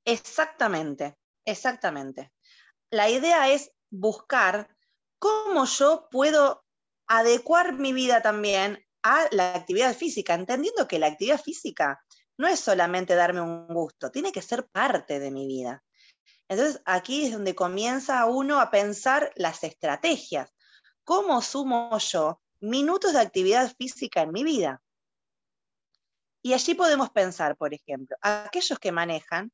Exactamente, 0.04 1.16
exactamente. 1.44 2.32
La 2.90 3.08
idea 3.08 3.50
es 3.50 3.70
buscar 3.90 4.68
cómo 5.18 5.64
yo 5.64 6.08
puedo 6.10 6.64
adecuar 7.06 7.74
mi 7.74 7.92
vida 7.92 8.22
también 8.22 8.84
a 9.02 9.26
la 9.30 9.54
actividad 9.54 9.94
física, 9.94 10.34
entendiendo 10.34 10.88
que 10.88 10.98
la 10.98 11.06
actividad 11.06 11.40
física 11.40 12.02
no 12.36 12.48
es 12.48 12.58
solamente 12.60 13.14
darme 13.14 13.40
un 13.40 13.68
gusto, 13.68 14.10
tiene 14.10 14.32
que 14.32 14.42
ser 14.42 14.66
parte 14.68 15.20
de 15.20 15.30
mi 15.30 15.46
vida. 15.46 15.82
Entonces 16.48 16.82
aquí 16.84 17.26
es 17.26 17.32
donde 17.32 17.54
comienza 17.54 18.26
uno 18.26 18.60
a 18.60 18.70
pensar 18.70 19.32
las 19.36 19.62
estrategias. 19.62 20.52
¿Cómo 21.04 21.42
sumo 21.42 21.96
yo 21.98 22.40
minutos 22.60 23.12
de 23.12 23.20
actividad 23.20 23.72
física 23.76 24.22
en 24.22 24.32
mi 24.32 24.42
vida? 24.42 24.82
Y 26.42 26.54
allí 26.54 26.74
podemos 26.74 27.10
pensar, 27.10 27.56
por 27.56 27.72
ejemplo, 27.74 28.16
aquellos 28.22 28.78
que 28.78 28.90
manejan 28.90 29.52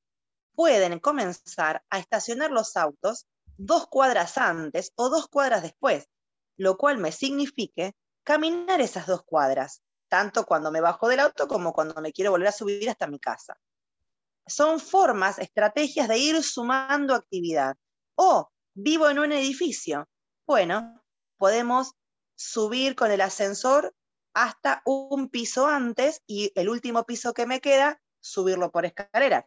pueden 0.57 0.99
comenzar 0.99 1.85
a 1.91 2.01
estacionar 2.01 2.51
los 2.51 2.77
autos 2.77 3.27
dos 3.59 3.87
cuadras 3.87 4.37
antes 4.39 4.93
o 4.97 5.09
dos 5.09 5.29
cuadras 5.29 5.63
después, 5.63 6.09
lo 6.57 6.77
cual 6.77 6.99
me 6.99 7.13
signifique 7.13 7.95
caminar 8.25 8.81
esas 8.81 9.07
dos 9.07 9.23
cuadras, 9.23 9.83
tanto 10.09 10.45
cuando 10.45 10.73
me 10.73 10.81
bajo 10.81 11.09
del 11.09 11.21
auto 11.21 11.47
como 11.47 11.73
cuando 11.73 12.01
me 12.01 12.13
quiero 12.13 12.33
volver 12.33 12.49
a 12.49 12.53
subir 12.53 12.91
hasta 12.91 13.07
mi 13.07 13.21
casa. 13.21 13.57
Son 14.47 14.81
formas, 14.81 15.39
estrategias 15.39 16.09
de 16.09 16.19
ir 16.19 16.43
sumando 16.43 17.15
actividad. 17.15 17.77
O 18.15 18.49
vivo 18.75 19.09
en 19.09 19.19
un 19.19 19.33
edificio. 19.33 20.09
Bueno, 20.47 21.03
podemos 21.37 21.93
subir 22.37 22.95
con 22.95 23.11
el 23.11 23.21
ascensor 23.21 23.95
hasta 24.35 24.83
un 24.85 25.29
piso 25.29 25.67
antes 25.67 26.23
y 26.27 26.53
el 26.55 26.69
último 26.69 27.05
piso 27.05 27.35
que 27.35 27.47
me 27.47 27.61
queda, 27.61 28.01
subirlo 28.21 28.71
por 28.71 28.87
escalera. 28.87 29.47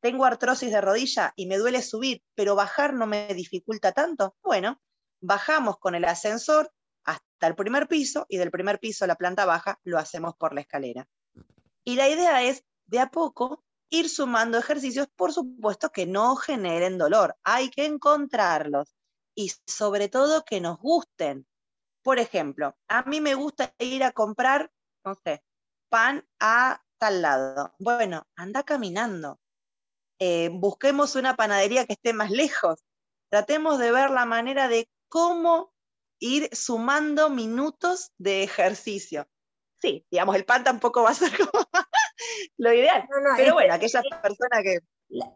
Tengo 0.00 0.24
artrosis 0.24 0.70
de 0.70 0.80
rodilla 0.80 1.32
y 1.36 1.46
me 1.46 1.58
duele 1.58 1.82
subir, 1.82 2.22
pero 2.34 2.54
bajar 2.54 2.94
no 2.94 3.06
me 3.06 3.32
dificulta 3.34 3.92
tanto. 3.92 4.34
Bueno, 4.42 4.80
bajamos 5.20 5.78
con 5.78 5.94
el 5.94 6.04
ascensor, 6.04 6.72
hasta 7.04 7.46
el 7.46 7.54
primer 7.54 7.88
piso 7.88 8.26
y 8.28 8.38
del 8.38 8.50
primer 8.50 8.78
piso 8.78 9.04
a 9.04 9.08
la 9.08 9.16
planta 9.16 9.44
baja 9.44 9.78
lo 9.84 9.98
hacemos 9.98 10.34
por 10.36 10.54
la 10.54 10.62
escalera. 10.62 11.08
Y 11.84 11.96
la 11.96 12.08
idea 12.08 12.42
es, 12.42 12.64
de 12.86 13.00
a 13.00 13.10
poco, 13.10 13.64
ir 13.90 14.08
sumando 14.08 14.58
ejercicios, 14.58 15.08
por 15.16 15.32
supuesto 15.32 15.90
que 15.90 16.06
no 16.06 16.36
generen 16.36 16.98
dolor. 16.98 17.36
Hay 17.42 17.70
que 17.70 17.84
encontrarlos 17.84 18.94
y 19.34 19.52
sobre 19.66 20.08
todo 20.08 20.44
que 20.44 20.60
nos 20.60 20.78
gusten. 20.78 21.46
Por 22.02 22.18
ejemplo, 22.18 22.76
a 22.88 23.02
mí 23.02 23.20
me 23.20 23.34
gusta 23.34 23.74
ir 23.78 24.04
a 24.04 24.12
comprar, 24.12 24.70
pan 25.88 26.26
a 26.38 26.82
tal 26.98 27.22
lado. 27.22 27.74
Bueno, 27.78 28.26
anda 28.36 28.62
caminando. 28.62 29.40
Eh, 30.20 30.50
busquemos 30.52 31.16
una 31.16 31.34
panadería 31.34 31.86
que 31.86 31.94
esté 31.94 32.12
más 32.12 32.30
lejos. 32.30 32.84
Tratemos 33.30 33.78
de 33.78 33.90
ver 33.90 34.10
la 34.10 34.26
manera 34.26 34.68
de 34.68 34.86
cómo 35.08 35.72
ir 36.18 36.50
sumando 36.52 37.30
minutos 37.30 38.12
de 38.18 38.42
ejercicio. 38.42 39.26
Sí, 39.80 40.06
digamos, 40.10 40.36
el 40.36 40.44
pan 40.44 40.62
tampoco 40.62 41.02
va 41.02 41.10
a 41.10 41.14
ser 41.14 41.30
como 41.50 41.64
lo 42.58 42.72
ideal. 42.72 43.08
pero 43.36 43.54
bueno, 43.54 43.72
aquella 43.72 44.02
persona 44.22 44.62
que... 44.62 44.80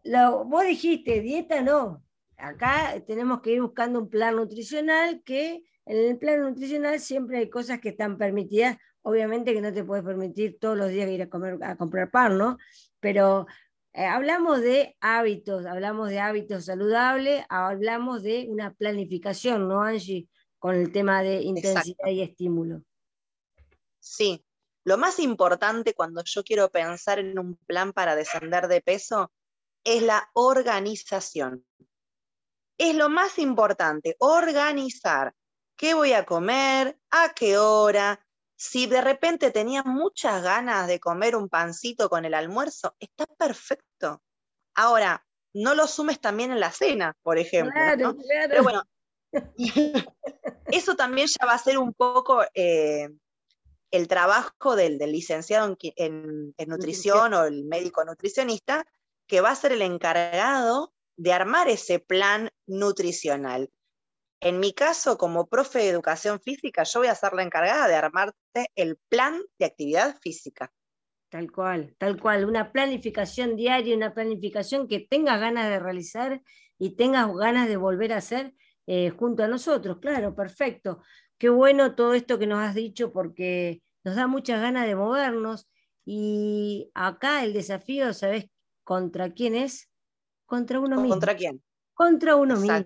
Lo, 0.05 0.45
vos 0.45 0.65
dijiste, 0.65 1.21
dieta 1.21 1.63
no. 1.63 2.05
Acá 2.37 3.03
tenemos 3.07 3.41
que 3.41 3.53
ir 3.53 3.63
buscando 3.63 4.01
un 4.01 4.11
plan 4.11 4.37
nutricional 4.37 5.23
que 5.25 5.65
en 5.87 5.97
el 5.97 6.19
plan 6.19 6.43
nutricional 6.43 7.01
siempre 7.01 7.39
hay 7.39 7.49
cosas 7.49 7.81
que 7.81 7.89
están 7.89 8.19
permitidas 8.19 8.77
obviamente 9.05 9.53
que 9.53 9.61
no 9.61 9.73
te 9.73 9.85
puedes 9.85 10.05
permitir 10.05 10.59
todos 10.59 10.77
los 10.77 10.89
días 10.89 11.09
ir 11.11 11.23
a, 11.23 11.29
comer, 11.29 11.59
a 11.63 11.77
comprar 11.77 12.11
pan, 12.11 12.39
¿no? 12.39 12.59
Pero 13.01 13.47
eh, 13.95 14.05
hablamos 14.07 14.61
de 14.61 14.97
hábitos, 15.01 15.67
hablamos 15.67 16.11
de 16.11 16.19
hábitos 16.19 16.65
saludables, 16.65 17.45
hablamos 17.49 18.25
de 18.25 18.47
una 18.49 18.75
planificación, 18.75 19.69
¿no, 19.69 19.83
Angie? 19.83 20.29
Con 20.59 20.75
el 20.75 20.91
tema 20.91 21.23
de 21.23 21.43
intensidad 21.43 22.09
y 22.09 22.23
estímulo. 22.23 22.83
Sí, 24.01 24.45
lo 24.83 24.99
más 24.99 25.21
importante 25.21 25.95
cuando 25.95 26.25
yo 26.25 26.43
quiero 26.43 26.71
pensar 26.71 27.21
en 27.21 27.39
un 27.39 27.57
plan 27.57 27.93
para 27.93 28.17
descender 28.17 28.67
de 28.67 28.81
peso 28.81 29.33
es 29.85 30.03
la 30.03 30.29
organización. 30.33 31.65
Es 32.77 32.97
lo 32.97 33.09
más 33.09 33.39
importante, 33.39 34.17
organizar 34.19 35.35
qué 35.77 35.95
voy 35.95 36.13
a 36.13 36.25
comer, 36.25 36.99
a 37.11 37.33
qué 37.33 37.59
hora. 37.59 38.24
Si 38.57 38.87
de 38.87 39.01
repente 39.01 39.51
tenía 39.51 39.83
muchas 39.83 40.43
ganas 40.43 40.87
de 40.87 41.01
comer 41.01 41.37
un 41.37 41.49
pancito 41.49 42.09
con 42.09 42.25
el 42.25 42.35
almuerzo, 42.35 42.95
está 42.99 43.27
perfecto. 43.27 44.23
Ahora, 44.75 45.25
no 45.55 45.75
lo 45.75 45.87
sumes 45.87 46.21
también 46.21 46.53
en 46.53 46.61
la 46.61 46.71
cena, 46.71 47.17
por 47.23 47.39
ejemplo. 47.39 47.73
Claro, 47.73 48.17
claro. 48.17 48.49
Pero 48.49 48.63
bueno, 48.63 48.83
eso 50.67 50.97
también 50.97 51.29
ya 51.29 51.47
va 51.47 51.55
a 51.55 51.59
ser 51.59 51.79
un 51.79 51.93
poco 51.93 52.43
eh, 52.55 53.09
el 53.91 54.09
trabajo 54.09 54.77
del, 54.77 54.99
licenciado 54.99 55.77
en, 55.81 56.55
nutrición 56.67 57.35
o 57.35 57.45
el 57.45 57.65
médico 57.65 58.05
nutricionista, 58.05 58.85
que 59.27 59.41
va 59.41 59.51
a 59.51 59.57
ser 59.57 59.73
el 59.73 59.83
encargado 59.83 60.93
de 61.17 61.33
armar 61.33 61.69
ese 61.69 62.01
plan 62.01 62.51
nutricional. 62.67 63.71
En 64.45 64.61
mi 64.61 64.75
caso, 64.75 65.17
como 65.17 65.47
profe 65.47 65.79
de 65.79 65.89
educación 65.89 66.39
física, 66.39 66.83
yo 66.83 67.01
voy 67.01 67.09
a 67.09 67.15
ser 67.15 67.33
la 67.33 67.43
encargada 67.43 67.89
de 67.89 67.95
armarte 67.95 68.69
el 68.75 68.99
plan 69.09 69.41
de 69.59 69.65
actividad 69.65 70.19
física. 70.21 70.71
Tal 71.31 71.51
cual, 71.51 71.97
tal 71.97 72.21
cual, 72.21 72.45
una 72.45 72.71
planificación 72.71 73.57
diaria, 73.57 73.97
una 73.97 74.13
planificación 74.13 74.87
que 74.87 75.01
tengas 75.01 75.41
ganas 75.41 75.71
de 75.71 75.79
realizar 75.79 76.43
y 76.79 76.95
tengas 76.95 77.35
ganas 77.35 77.69
de 77.69 77.79
volver 77.79 78.13
a 78.13 78.19
hacer 78.19 78.53
eh, 78.87 79.09
junto 79.09 79.43
a 79.43 79.49
nosotros. 79.49 79.97
Claro, 79.99 80.35
perfecto. 80.35 81.03
Qué 81.39 81.49
bueno 81.49 81.95
todo 81.95 82.13
esto 82.13 82.39
que 82.39 82.47
nos 82.47 82.59
has 82.59 82.75
dicho 82.75 83.15
porque 83.15 83.81
nos 84.05 84.15
da 84.15 84.27
muchas 84.27 84.61
ganas 84.61 84.87
de 84.87 84.95
movernos 84.95 85.71
y 86.05 86.91
acá 86.93 87.45
el 87.45 87.55
desafío, 87.55 88.13
¿sabes 88.13 88.51
contra 88.85 89.33
quién 89.33 89.55
es? 89.55 89.91
Contra 90.45 90.81
uno 90.81 90.97
mismo. 90.97 91.15
¿Contra 91.15 91.35
quién? 91.35 91.63
Contra 91.95 92.37
uno 92.37 92.57
mismo. 92.57 92.85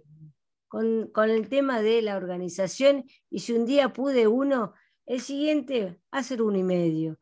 Con, 0.68 1.10
el 1.16 1.48
tema 1.48 1.80
de 1.80 2.02
la 2.02 2.16
organización 2.16 3.04
y 3.30 3.40
si 3.40 3.52
un 3.52 3.66
día 3.66 3.92
pude 3.92 4.26
uno, 4.26 4.74
el 5.06 5.20
siguiente 5.20 5.98
hacer 6.10 6.42
uno 6.42 6.58
y 6.58 6.62
medio. 6.62 7.18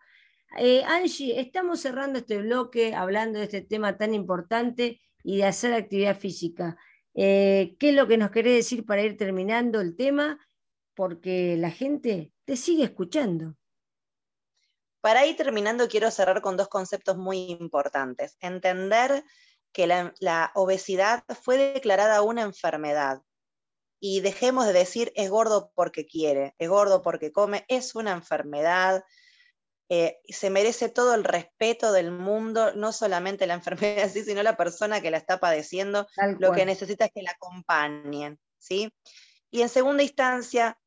Eh, 0.58 0.82
Angie, 0.84 1.40
estamos 1.40 1.80
cerrando 1.80 2.18
este 2.18 2.38
bloque 2.38 2.94
hablando 2.94 3.38
de 3.38 3.44
este 3.44 3.62
tema 3.62 3.96
tan 3.96 4.14
importante 4.14 5.00
y 5.22 5.38
de 5.38 5.44
hacer 5.44 5.72
actividad 5.72 6.18
física. 6.18 6.76
Eh, 7.14 7.76
¿Qué 7.78 7.90
es 7.90 7.94
lo 7.94 8.06
que 8.06 8.18
nos 8.18 8.30
querés 8.30 8.54
decir 8.56 8.84
para 8.84 9.02
ir 9.02 9.16
terminando 9.16 9.80
el 9.80 9.96
tema? 9.96 10.38
Porque 10.94 11.56
la 11.56 11.70
gente 11.70 12.32
te 12.44 12.56
sigue 12.56 12.84
escuchando. 12.84 13.56
Para 15.00 15.24
ir 15.24 15.36
terminando, 15.36 15.88
quiero 15.88 16.10
cerrar 16.10 16.42
con 16.42 16.56
dos 16.56 16.68
conceptos 16.68 17.16
muy 17.16 17.52
importantes. 17.60 18.36
Entender 18.40 19.22
que 19.72 19.86
la, 19.86 20.50
obesidad 20.54 21.22
fue 21.42 21.58
declarada 21.58 22.22
una 22.22 22.42
enfermedad 22.42 23.22
y 24.00 24.20
dejemos 24.20 24.66
de 24.66 24.72
decir 24.72 25.12
es 25.16 25.30
gordo 25.30 25.72
porque 25.74 26.06
quiere, 26.06 26.54
es 26.58 26.68
gordo 26.68 27.02
porque 27.02 27.32
come, 27.32 27.64
es 27.68 27.94
una 27.94 28.12
enfermedad. 28.12 29.04
Eh, 29.88 30.18
se 30.28 30.50
merece 30.50 30.88
todo 30.88 31.14
el 31.14 31.22
respeto 31.22 31.92
del 31.92 32.10
mundo, 32.10 32.74
no 32.74 32.92
solamente 32.92 33.46
la 33.46 33.54
enfermedad 34.02 34.10
sí, 34.12 34.24
sino 34.24 34.42
la 34.42 34.56
persona 34.56 35.00
que 35.00 35.10
la 35.10 35.16
está 35.16 35.38
padeciendo, 35.38 36.06
lo 36.38 36.52
que 36.52 36.66
necesita 36.66 37.06
es 37.06 37.12
que 37.12 37.22
la 37.22 37.32
acompañen, 37.32 38.38
¿sí? 38.58 38.92
Y 39.50 39.62
en 39.62 39.68
segunda 39.68 40.02
instancia, 40.02 40.78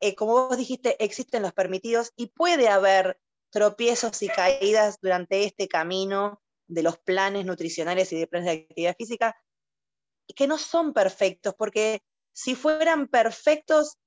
eh, 0.00 0.14
como 0.14 0.32
vos 0.32 0.56
dijiste, 0.56 1.02
existen 1.04 1.42
los 1.42 1.52
permitidos 1.52 2.12
y 2.16 2.28
puede 2.28 2.68
haber 2.68 3.20
tropiezos 3.50 4.22
y 4.22 4.28
caídas 4.28 4.98
durante 5.02 5.44
este 5.44 5.68
camino 5.68 6.40
de 6.68 6.82
los 6.82 6.98
planes 6.98 7.44
nutricionales 7.44 8.12
y 8.12 8.18
de 8.18 8.26
planes 8.26 8.46
de 8.46 8.62
actividad 8.62 8.96
física, 8.96 9.36
que 10.34 10.46
no 10.46 10.56
son 10.56 10.94
perfectos, 10.94 11.54
porque 11.58 12.02
si 12.32 12.54
fueran 12.54 13.08
perfectos, 13.08 13.98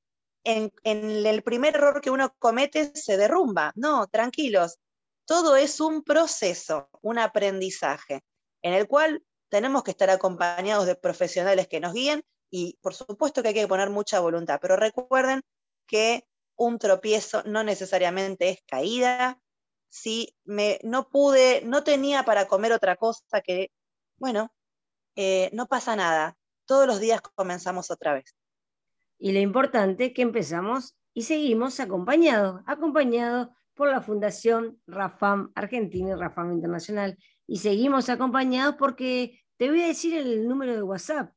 en, 0.46 0.72
el 0.84 1.44
primer 1.44 1.76
error 1.76 2.02
que 2.02 2.12
uno 2.12 2.34
comete 2.40 2.96
se 2.96 3.18
derrumba. 3.18 3.72
No, 3.76 4.08
tranquilos, 4.08 4.78
todo 5.26 5.56
es 5.56 5.80
un 5.80 6.04
proceso, 6.04 6.90
un 7.02 7.18
aprendizaje, 7.18 8.24
en 8.62 8.74
el 8.74 8.88
cual 8.88 9.24
tenemos 9.50 9.84
que 9.84 9.92
estar 9.92 10.10
acompañados 10.10 10.86
de 10.86 10.96
profesionales 10.96 11.68
que 11.68 11.80
nos 11.80 11.94
guíen 11.94 12.24
y 12.52 12.78
por 12.82 12.94
supuesto 12.94 13.42
que 13.42 13.50
hay 13.50 13.54
que 13.54 13.68
poner 13.68 13.90
mucha 13.90 14.20
voluntad, 14.20 14.60
pero 14.62 14.76
recuerden 14.76 15.42
que 15.88 16.26
un 16.56 16.80
tropiezo 16.80 17.44
no 17.44 17.64
necesariamente 17.64 18.50
es 18.50 18.60
caída. 18.66 19.40
Si 19.90 20.36
me, 20.44 20.80
no 20.84 21.10
pude, 21.10 21.62
no 21.66 21.84
tenía 21.84 22.24
para 22.24 22.48
comer 22.48 22.72
otra 22.72 22.96
cosa 22.96 23.42
que, 23.44 23.72
bueno, 24.18 24.54
eh, 25.16 25.50
no 25.54 25.68
pasa 25.68 25.96
nada. 25.96 26.38
Todos 26.66 26.88
los 26.88 27.00
días 27.00 27.22
comenzamos 27.36 27.92
otra 27.92 28.14
vez. 28.14 28.36
Y 29.18 29.32
lo 29.32 29.40
importante 29.40 30.06
es 30.06 30.14
que 30.14 30.22
empezamos 30.22 30.98
y 31.14 31.24
seguimos 31.24 31.80
acompañados, 31.80 32.62
acompañados 32.66 33.50
por 33.74 33.90
la 33.90 34.02
Fundación 34.02 34.82
Rafam 34.88 35.52
Argentina 35.56 36.12
y 36.12 36.16
Rafam 36.16 36.52
Internacional. 36.54 37.18
Y 37.48 37.60
seguimos 37.60 38.10
acompañados 38.10 38.76
porque 38.78 39.40
te 39.58 39.70
voy 39.70 39.82
a 39.82 39.88
decir 39.88 40.16
el 40.16 40.48
número 40.48 40.74
de 40.74 40.84
WhatsApp, 40.84 41.34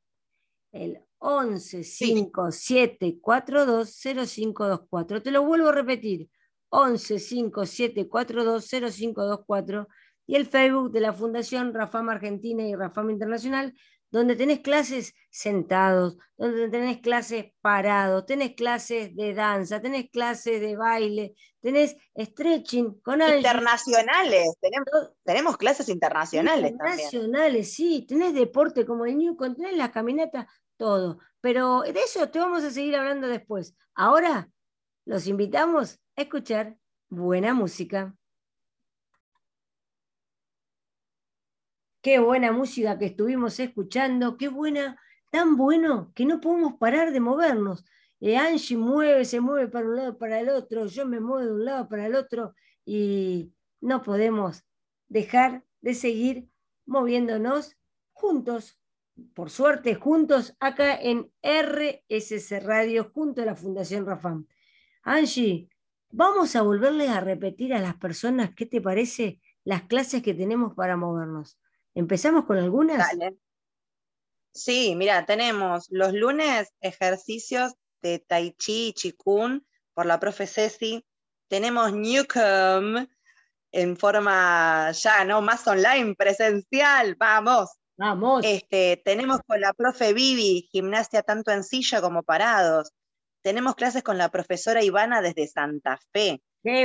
el 0.72 1.00
11 1.18 1.84
5 1.84 2.50
7 2.50 3.18
4 3.20 3.66
2 3.66 3.90
0 3.92 4.26
5 4.26 4.68
2 4.68 4.80
4. 4.88 5.22
Te 5.22 5.30
lo 5.30 5.44
vuelvo 5.44 5.68
a 5.68 5.72
repetir. 5.72 6.28
11 6.70 7.18
5 7.18 7.66
7 7.66 8.08
4 8.08 8.44
2 8.44 8.64
0 8.66 8.90
5 8.90 9.24
2 9.24 9.40
4 9.46 9.88
y 10.28 10.36
el 10.36 10.46
Facebook 10.46 10.92
de 10.92 11.00
la 11.00 11.14
Fundación 11.14 11.72
Rafam 11.72 12.10
Argentina 12.10 12.62
y 12.62 12.74
Rafam 12.74 13.10
Internacional, 13.10 13.74
donde 14.10 14.36
tenés 14.36 14.60
clases 14.60 15.14
sentados, 15.30 16.16
donde 16.36 16.68
tenés 16.68 16.98
clases 16.98 17.52
parados, 17.60 18.26
tenés 18.26 18.54
clases 18.54 19.14
de 19.14 19.34
danza, 19.34 19.80
tenés 19.80 20.10
clases 20.10 20.60
de 20.60 20.76
baile, 20.76 21.34
tenés 21.60 21.96
stretching 22.16 23.00
con 23.00 23.20
Internacionales, 23.20 24.54
tenemos, 24.60 25.12
tenemos 25.24 25.56
clases 25.56 25.88
internacionales. 25.88 26.72
Internacionales, 26.72 27.72
sí, 27.72 28.06
tenés 28.08 28.34
deporte 28.34 28.86
como 28.86 29.04
el 29.04 29.18
Newcon, 29.18 29.54
tenés 29.54 29.76
la 29.76 29.92
caminata 29.92 30.48
todo. 30.76 31.18
Pero 31.40 31.82
de 31.82 32.00
eso 32.00 32.28
te 32.30 32.38
vamos 32.38 32.64
a 32.64 32.70
seguir 32.70 32.96
hablando 32.96 33.28
después. 33.28 33.74
Ahora 33.94 34.48
los 35.04 35.26
invitamos 35.26 35.98
a 36.16 36.22
escuchar 36.22 36.76
buena 37.08 37.54
música. 37.54 38.14
Qué 42.00 42.20
buena 42.20 42.52
música 42.52 42.96
que 42.96 43.06
estuvimos 43.06 43.58
escuchando, 43.58 44.36
qué 44.36 44.48
buena, 44.48 45.00
tan 45.30 45.56
bueno 45.56 46.12
que 46.14 46.24
no 46.24 46.40
podemos 46.40 46.74
parar 46.74 47.12
de 47.12 47.18
movernos. 47.18 47.84
Eh, 48.20 48.36
Angie 48.36 48.76
mueve, 48.76 49.24
se 49.24 49.40
mueve 49.40 49.68
para 49.68 49.86
un 49.86 49.96
lado, 49.96 50.18
para 50.18 50.38
el 50.38 50.48
otro, 50.48 50.86
yo 50.86 51.06
me 51.06 51.18
muevo 51.18 51.44
de 51.44 51.52
un 51.52 51.64
lado 51.64 51.88
para 51.88 52.06
el 52.06 52.14
otro 52.14 52.54
y 52.84 53.52
no 53.80 54.02
podemos 54.02 54.64
dejar 55.08 55.64
de 55.80 55.94
seguir 55.94 56.48
moviéndonos 56.86 57.76
juntos 58.12 58.78
por 59.34 59.50
suerte, 59.50 59.96
juntos 59.96 60.54
acá 60.60 60.94
en 60.94 61.32
RSC 61.42 62.60
Radio, 62.60 63.10
junto 63.12 63.42
a 63.42 63.44
la 63.44 63.56
Fundación 63.56 64.06
Rafam. 64.06 64.46
Angie, 65.02 65.68
vamos 66.10 66.54
a 66.54 66.62
volverles 66.62 67.10
a 67.10 67.20
repetir 67.20 67.74
a 67.74 67.80
las 67.80 67.96
personas 67.96 68.54
qué 68.54 68.66
te 68.66 68.80
parece 68.80 69.40
las 69.64 69.82
clases 69.82 70.22
que 70.22 70.34
tenemos 70.34 70.74
para 70.74 70.96
movernos. 70.96 71.58
¿Empezamos 71.98 72.44
con 72.44 72.58
algunas? 72.58 72.96
Dale. 72.96 73.36
Sí, 74.54 74.94
mira, 74.94 75.26
tenemos 75.26 75.88
los 75.90 76.12
lunes 76.12 76.72
ejercicios 76.80 77.74
de 78.02 78.20
Tai 78.20 78.54
Chi 78.56 78.90
y 78.90 78.92
Chikun 78.92 79.66
por 79.94 80.06
la 80.06 80.20
profe 80.20 80.46
Ceci. 80.46 81.04
Tenemos 81.48 81.92
Newcomb 81.92 83.08
en 83.72 83.96
forma 83.96 84.92
ya, 84.92 85.24
¿no? 85.24 85.42
Más 85.42 85.66
online, 85.66 86.14
presencial, 86.14 87.16
vamos. 87.16 87.70
Vamos. 87.96 88.44
Este, 88.44 89.02
tenemos 89.04 89.40
con 89.44 89.60
la 89.60 89.72
profe 89.72 90.12
Vivi, 90.12 90.68
gimnasia 90.70 91.22
tanto 91.22 91.50
en 91.50 91.64
silla 91.64 92.00
como 92.00 92.22
parados. 92.22 92.92
Tenemos 93.42 93.74
clases 93.74 94.04
con 94.04 94.18
la 94.18 94.28
profesora 94.28 94.84
Ivana 94.84 95.20
desde 95.20 95.48
Santa 95.48 95.98
Fe. 96.12 96.40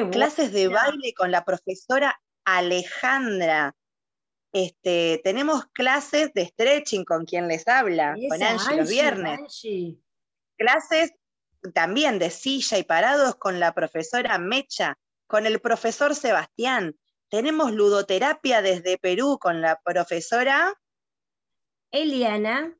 clases 0.09 0.51
de 0.53 0.69
baile 0.69 1.13
con 1.15 1.29
la 1.29 1.45
profesora 1.45 2.19
Alejandra. 2.45 3.75
Este, 4.53 5.19
tenemos 5.23 5.65
clases 5.73 6.31
de 6.33 6.45
stretching 6.45 7.05
con 7.05 7.25
quien 7.25 7.47
les 7.47 7.67
habla, 7.67 8.15
con 8.29 8.43
Angie, 8.43 8.77
los 8.77 8.87
viernes. 8.87 9.61
Clases 10.57 11.11
también 11.73 12.19
de 12.19 12.29
silla 12.29 12.77
y 12.77 12.83
parados 12.83 13.35
con 13.35 13.59
la 13.59 13.73
profesora 13.73 14.37
Mecha, 14.37 14.99
con 15.25 15.47
el 15.47 15.59
profesor 15.59 16.13
Sebastián. 16.13 16.95
Tenemos 17.29 17.71
ludoterapia 17.71 18.61
desde 18.61 18.99
Perú 18.99 19.39
con 19.41 19.59
la 19.59 19.81
profesora 19.83 20.71
Eliana. 21.91 22.77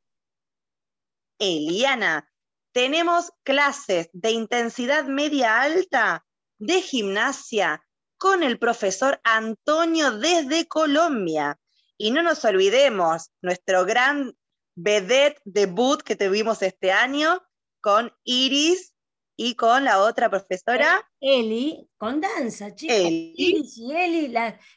Eliana. 1.39 2.29
Tenemos 2.71 3.31
clases 3.41 4.09
de 4.13 4.31
intensidad 4.31 5.05
media 5.05 5.61
alta 5.61 6.23
de 6.59 6.81
gimnasia 6.81 7.83
con 8.17 8.43
el 8.43 8.59
profesor 8.59 9.19
Antonio 9.23 10.11
desde 10.11 10.67
Colombia. 10.67 11.59
Y 11.97 12.11
no 12.11 12.23
nos 12.23 12.43
olvidemos, 12.45 13.31
nuestro 13.41 13.85
gran 13.85 14.35
vedette 14.75 15.39
debut 15.45 16.01
que 16.01 16.15
tuvimos 16.15 16.61
este 16.61 16.91
año 16.91 17.41
con 17.81 18.11
Iris 18.23 18.93
y 19.35 19.55
con 19.55 19.83
la 19.83 19.99
otra 19.99 20.29
profesora. 20.29 21.07
Eli, 21.19 21.89
con 21.97 22.21
danza, 22.21 22.73
chicos. 22.73 22.95
Iris 22.97 23.77
y 23.77 23.91
Eli, 23.91 24.33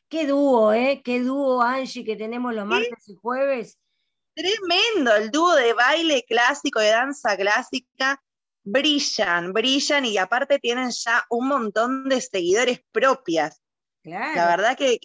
qué 0.08 0.26
dúo, 0.26 0.72
¿eh? 0.72 1.02
Qué 1.04 1.20
dúo, 1.20 1.62
Angie, 1.62 2.04
que 2.04 2.16
tenemos 2.16 2.54
los 2.54 2.66
martes 2.66 3.08
y 3.08 3.14
jueves. 3.14 3.78
Tremendo, 4.34 5.14
el 5.14 5.30
dúo 5.30 5.54
de 5.54 5.72
baile 5.72 6.24
clásico, 6.28 6.80
de 6.80 6.90
danza 6.90 7.36
clásica, 7.36 8.22
brillan, 8.62 9.52
brillan 9.52 10.04
y 10.04 10.18
aparte 10.18 10.58
tienen 10.58 10.90
ya 10.90 11.24
un 11.30 11.48
montón 11.48 12.08
de 12.08 12.20
seguidores 12.20 12.80
propias. 12.92 13.62
La 14.02 14.48
verdad 14.48 14.76
que, 14.76 14.98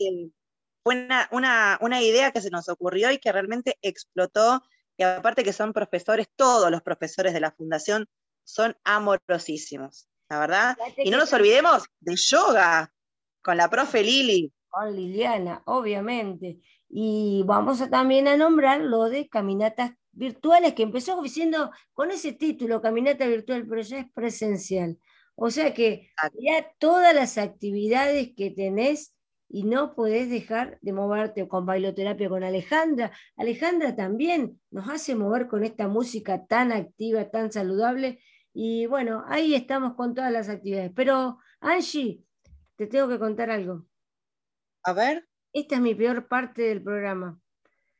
fue 0.83 1.07
una, 1.31 1.77
una, 1.81 2.01
idea 2.01 2.31
que 2.31 2.41
se 2.41 2.49
nos 2.49 2.69
ocurrió 2.69 3.11
y 3.11 3.19
que 3.19 3.31
realmente 3.31 3.77
explotó, 3.81 4.61
y 4.97 5.03
aparte 5.03 5.43
que 5.43 5.53
son 5.53 5.73
profesores, 5.73 6.27
todos 6.35 6.71
los 6.71 6.81
profesores 6.81 7.33
de 7.33 7.39
la 7.39 7.51
fundación 7.51 8.07
son 8.43 8.75
amorosísimos, 8.83 10.07
la 10.29 10.39
verdad. 10.39 10.77
Y 10.97 11.09
no 11.09 11.17
nos 11.17 11.33
olvidemos 11.33 11.85
de 11.99 12.15
yoga, 12.15 12.93
con 13.41 13.57
la 13.57 13.69
profe 13.69 14.03
Lili. 14.03 14.53
Con 14.69 14.95
Liliana, 14.95 15.61
obviamente. 15.65 16.59
Y 16.89 17.43
vamos 17.45 17.81
a, 17.81 17.89
también 17.89 18.27
a 18.27 18.37
nombrar 18.37 18.81
lo 18.81 19.05
de 19.05 19.27
caminatas 19.27 19.91
virtuales, 20.11 20.73
que 20.73 20.83
empezó 20.83 21.21
diciendo 21.21 21.71
con 21.93 22.11
ese 22.11 22.33
título, 22.33 22.81
caminata 22.81 23.25
virtual, 23.27 23.65
pero 23.67 23.81
ya 23.81 23.99
es 23.99 24.11
presencial. 24.13 24.97
O 25.35 25.49
sea 25.49 25.73
que 25.73 26.11
ya 26.39 26.71
todas 26.77 27.15
las 27.15 27.37
actividades 27.37 28.31
que 28.35 28.51
tenés 28.51 29.15
y 29.53 29.63
no 29.63 29.93
podés 29.95 30.29
dejar 30.29 30.79
de 30.81 30.93
moverte 30.93 31.45
con 31.47 31.65
bailoterapia 31.65 32.29
con 32.29 32.43
Alejandra. 32.43 33.11
Alejandra 33.35 33.95
también 33.95 34.61
nos 34.69 34.87
hace 34.87 35.13
mover 35.13 35.47
con 35.47 35.65
esta 35.65 35.89
música 35.89 36.45
tan 36.45 36.71
activa, 36.71 37.29
tan 37.29 37.51
saludable. 37.51 38.23
Y 38.53 38.85
bueno, 38.85 39.25
ahí 39.27 39.53
estamos 39.53 39.95
con 39.95 40.13
todas 40.13 40.31
las 40.31 40.47
actividades. 40.47 40.91
Pero 40.95 41.37
Angie, 41.59 42.23
te 42.77 42.87
tengo 42.87 43.09
que 43.09 43.19
contar 43.19 43.49
algo. 43.49 43.85
A 44.83 44.93
ver. 44.93 45.27
Esta 45.51 45.75
es 45.75 45.81
mi 45.81 45.95
peor 45.95 46.29
parte 46.29 46.61
del 46.61 46.81
programa. 46.81 47.37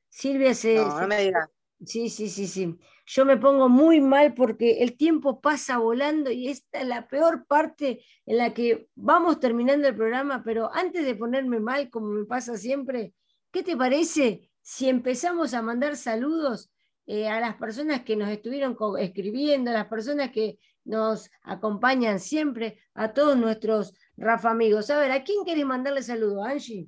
Silvia 0.08 0.54
se... 0.54 0.76
No, 0.76 1.02
no 1.02 1.08
me 1.08 1.22
digas. 1.22 1.49
Sí, 1.84 2.09
sí, 2.09 2.29
sí, 2.29 2.47
sí. 2.47 2.77
Yo 3.07 3.25
me 3.25 3.38
pongo 3.38 3.67
muy 3.67 4.01
mal 4.01 4.36
porque 4.36 4.84
el 4.84 4.95
tiempo 4.97 5.41
pasa 5.41 5.79
volando 5.79 6.29
y 6.29 6.47
esta 6.47 6.82
es 6.82 6.88
la 6.88 7.07
peor 7.07 7.47
parte 7.47 8.03
en 8.27 8.38
la 8.38 8.53
que 8.53 8.88
vamos 8.95 9.39
terminando 9.39 9.88
el 9.88 9.95
programa, 9.95 10.43
pero 10.45 10.71
antes 10.73 11.03
de 11.03 11.15
ponerme 11.15 11.59
mal, 11.59 11.89
como 11.89 12.07
me 12.09 12.25
pasa 12.25 12.55
siempre, 12.55 13.15
¿qué 13.51 13.63
te 13.63 13.75
parece 13.75 14.51
si 14.61 14.89
empezamos 14.89 15.55
a 15.55 15.63
mandar 15.63 15.97
saludos 15.97 16.71
eh, 17.07 17.27
a 17.27 17.39
las 17.39 17.55
personas 17.55 18.03
que 18.03 18.15
nos 18.15 18.29
estuvieron 18.29 18.77
escribiendo, 18.99 19.71
a 19.71 19.73
las 19.73 19.88
personas 19.88 20.32
que 20.32 20.59
nos 20.86 21.32
acompañan 21.41 22.19
siempre, 22.19 22.79
a 22.93 23.11
todos 23.13 23.36
nuestros 23.38 23.95
Rafa 24.17 24.51
amigos? 24.51 24.91
A 24.91 24.99
ver, 24.99 25.11
¿a 25.11 25.23
quién 25.23 25.43
querés 25.45 25.65
mandarle 25.65 26.03
saludos, 26.03 26.45
Angie? 26.45 26.88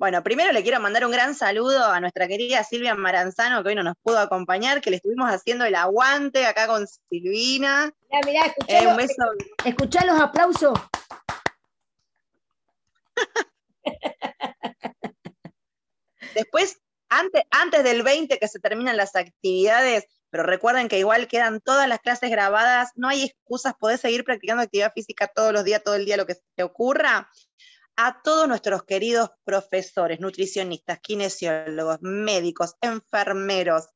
Bueno, 0.00 0.22
primero 0.22 0.50
le 0.52 0.62
quiero 0.62 0.80
mandar 0.80 1.04
un 1.04 1.12
gran 1.12 1.34
saludo 1.34 1.84
a 1.84 2.00
nuestra 2.00 2.26
querida 2.26 2.64
Silvia 2.64 2.94
Maranzano, 2.94 3.62
que 3.62 3.68
hoy 3.68 3.74
no 3.74 3.82
nos 3.82 3.96
pudo 4.02 4.18
acompañar, 4.18 4.80
que 4.80 4.88
le 4.88 4.96
estuvimos 4.96 5.28
haciendo 5.28 5.66
el 5.66 5.74
aguante 5.74 6.46
acá 6.46 6.66
con 6.66 6.86
Silvina. 6.88 7.92
Mirá, 8.08 8.20
mirá, 8.24 8.46
escuchá, 8.46 8.78
eh, 8.78 9.66
escuchá 9.66 10.06
los 10.06 10.18
aplausos. 10.18 10.72
Después, 16.34 16.80
antes, 17.10 17.42
antes 17.50 17.84
del 17.84 18.02
20 18.02 18.38
que 18.38 18.48
se 18.48 18.58
terminan 18.58 18.96
las 18.96 19.14
actividades, 19.14 20.06
pero 20.30 20.44
recuerden 20.44 20.88
que 20.88 20.98
igual 20.98 21.28
quedan 21.28 21.60
todas 21.60 21.86
las 21.86 21.98
clases 21.98 22.30
grabadas, 22.30 22.92
no 22.94 23.08
hay 23.08 23.24
excusas, 23.24 23.74
podés 23.78 24.00
seguir 24.00 24.24
practicando 24.24 24.62
actividad 24.62 24.94
física 24.94 25.26
todos 25.28 25.52
los 25.52 25.62
días, 25.62 25.84
todo 25.84 25.96
el 25.96 26.06
día, 26.06 26.16
lo 26.16 26.24
que 26.24 26.36
te 26.56 26.62
ocurra 26.62 27.28
a 28.02 28.22
todos 28.22 28.48
nuestros 28.48 28.84
queridos 28.84 29.30
profesores, 29.44 30.20
nutricionistas, 30.20 31.00
kinesiólogos, 31.00 31.98
médicos, 32.00 32.74
enfermeros, 32.80 33.90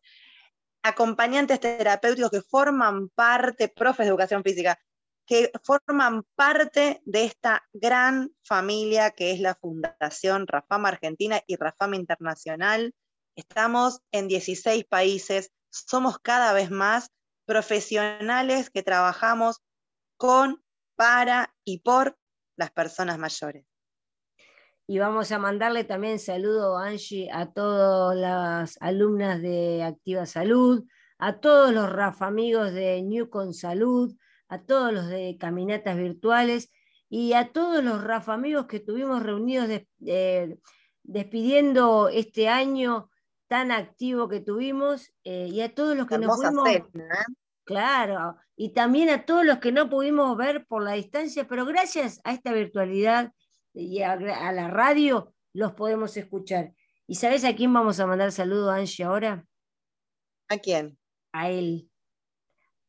acompañantes 0.82 1.58
terapéuticos 1.58 2.30
que 2.30 2.42
forman 2.42 3.08
parte, 3.08 3.68
profes 3.68 4.04
de 4.04 4.10
educación 4.10 4.42
física, 4.42 4.78
que 5.26 5.50
forman 5.62 6.22
parte 6.34 7.00
de 7.06 7.24
esta 7.24 7.66
gran 7.72 8.30
familia 8.42 9.12
que 9.12 9.32
es 9.32 9.40
la 9.40 9.54
Fundación 9.54 10.46
Rafama 10.46 10.90
Argentina 10.90 11.40
y 11.46 11.56
Rafama 11.56 11.96
Internacional. 11.96 12.94
Estamos 13.36 14.02
en 14.12 14.28
16 14.28 14.84
países, 14.84 15.50
somos 15.70 16.18
cada 16.18 16.52
vez 16.52 16.70
más 16.70 17.08
profesionales 17.46 18.68
que 18.68 18.82
trabajamos 18.82 19.62
con, 20.18 20.62
para 20.94 21.54
y 21.64 21.78
por 21.78 22.18
las 22.56 22.70
personas 22.70 23.16
mayores. 23.16 23.64
Y 24.86 24.98
vamos 24.98 25.32
a 25.32 25.38
mandarle 25.38 25.84
también 25.84 26.18
saludo, 26.18 26.76
Angie, 26.76 27.30
a 27.32 27.52
todas 27.52 28.16
las 28.16 28.76
alumnas 28.82 29.40
de 29.40 29.82
Activa 29.82 30.26
Salud, 30.26 30.84
a 31.18 31.40
todos 31.40 31.72
los 31.72 31.90
Rafa 31.90 32.26
amigos 32.26 32.72
de 32.72 33.00
Newcon 33.02 33.54
Salud, 33.54 34.14
a 34.48 34.62
todos 34.62 34.92
los 34.92 35.08
de 35.08 35.38
Caminatas 35.40 35.96
Virtuales 35.96 36.70
y 37.08 37.32
a 37.32 37.50
todos 37.52 37.82
los 37.82 38.04
Rafa 38.04 38.34
amigos 38.34 38.66
que 38.66 38.76
estuvimos 38.76 39.22
reunidos 39.22 39.68
despidiendo 41.02 42.10
este 42.10 42.48
año 42.48 43.10
tan 43.48 43.72
activo 43.72 44.28
que 44.28 44.40
tuvimos 44.40 45.14
eh, 45.24 45.48
y 45.50 45.62
a 45.62 45.74
todos 45.74 45.96
los 45.96 46.06
que 46.06 46.18
nos 46.18 46.36
pudimos... 46.36 46.68
¿eh? 46.68 46.84
Claro, 47.64 48.36
y 48.54 48.74
también 48.74 49.08
a 49.08 49.24
todos 49.24 49.46
los 49.46 49.58
que 49.58 49.72
no 49.72 49.88
pudimos 49.88 50.36
ver 50.36 50.66
por 50.66 50.82
la 50.82 50.92
distancia, 50.92 51.48
pero 51.48 51.64
gracias 51.64 52.20
a 52.24 52.32
esta 52.34 52.52
virtualidad 52.52 53.32
y 53.74 54.02
a, 54.02 54.16
la 54.16 54.68
radio 54.68 55.34
los 55.52 55.72
podemos 55.72 56.16
escuchar. 56.16 56.72
¿Y 57.06 57.16
sabes 57.16 57.44
a 57.44 57.54
quién 57.54 57.72
vamos 57.72 58.00
a 58.00 58.06
mandar 58.06 58.32
saludo, 58.32 58.70
Angie, 58.70 59.04
ahora? 59.04 59.44
¿A 60.48 60.58
quién? 60.58 60.96
A 61.32 61.50
él. 61.50 61.90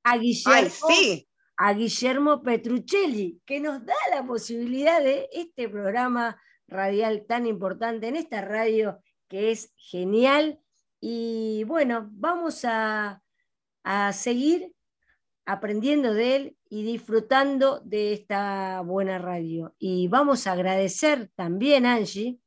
A 0.04 0.18
Guillermo, 0.18 0.88
a 1.58 1.74
Guillermo 1.74 2.44
Petruccelli, 2.44 3.42
que 3.46 3.60
nos 3.60 3.84
da 3.84 3.96
la 4.12 4.26
posibilidad 4.26 5.02
de 5.02 5.28
este 5.32 5.68
programa 5.68 6.40
radial 6.68 7.26
tan 7.28 7.48
importante 7.48 8.08
en 8.08 8.16
esta 8.16 8.42
radio 8.42 9.00
que 9.28 9.52
es 9.52 9.74
genial. 9.76 10.60
Y 11.02 11.64
bueno, 11.66 12.08
vamos 12.12 12.64
a, 12.66 13.22
a 13.84 14.14
seguir 14.14 14.72
aprendiendo 15.46 16.14
de 16.14 16.36
él 16.36 16.58
y 16.76 16.84
disfrutando 16.84 17.80
de 17.86 18.12
esta 18.12 18.82
buena 18.82 19.18
radio. 19.18 19.74
Y 19.80 20.10
vamos 20.10 20.46
a 20.46 20.52
agradecer 20.52 21.32
también, 21.34 21.86
Angie, 21.86 22.42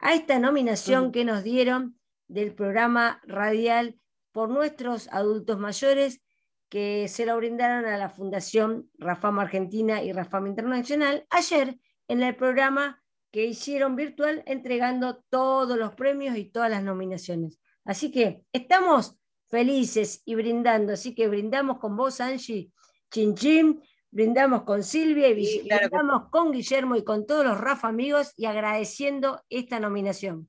a 0.00 0.14
esta 0.14 0.38
nominación 0.38 1.12
que 1.12 1.26
nos 1.26 1.42
dieron 1.44 2.00
del 2.26 2.54
programa 2.54 3.20
radial 3.26 4.00
por 4.32 4.48
nuestros 4.48 5.08
adultos 5.12 5.58
mayores 5.58 6.22
que 6.70 7.06
se 7.08 7.26
lo 7.26 7.36
brindaron 7.36 7.84
a 7.84 7.98
la 7.98 8.08
Fundación 8.08 8.88
Rafama 8.94 9.42
Argentina 9.42 10.02
y 10.02 10.10
Rafama 10.10 10.48
Internacional 10.48 11.26
ayer 11.28 11.78
en 12.08 12.22
el 12.22 12.34
programa 12.34 13.02
que 13.30 13.44
hicieron 13.44 13.94
virtual 13.94 14.42
entregando 14.46 15.22
todos 15.28 15.76
los 15.76 15.92
premios 15.92 16.38
y 16.38 16.46
todas 16.46 16.70
las 16.70 16.82
nominaciones. 16.82 17.60
Así 17.84 18.10
que 18.10 18.42
estamos 18.54 19.18
felices 19.48 20.22
y 20.24 20.34
brindando. 20.34 20.94
Así 20.94 21.14
que 21.14 21.28
brindamos 21.28 21.78
con 21.78 21.94
vos, 21.94 22.22
Angie, 22.22 22.72
Chin 23.10 23.82
brindamos 24.10 24.62
con 24.62 24.82
Silvia 24.82 25.28
y 25.28 25.62
brindamos 25.62 26.30
con 26.30 26.52
Guillermo 26.52 26.96
y 26.96 27.04
con 27.04 27.26
todos 27.26 27.44
los 27.44 27.58
Rafa 27.58 27.88
amigos 27.88 28.32
y 28.36 28.46
agradeciendo 28.46 29.44
esta 29.48 29.80
nominación. 29.80 30.48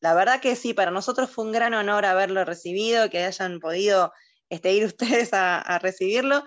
La 0.00 0.14
verdad 0.14 0.40
que 0.40 0.56
sí, 0.56 0.74
para 0.74 0.90
nosotros 0.90 1.30
fue 1.30 1.44
un 1.44 1.52
gran 1.52 1.74
honor 1.74 2.04
haberlo 2.04 2.44
recibido, 2.44 3.08
que 3.08 3.24
hayan 3.24 3.60
podido 3.60 4.12
este, 4.48 4.72
ir 4.72 4.84
ustedes 4.86 5.30
a, 5.32 5.78
recibirlo. 5.80 6.44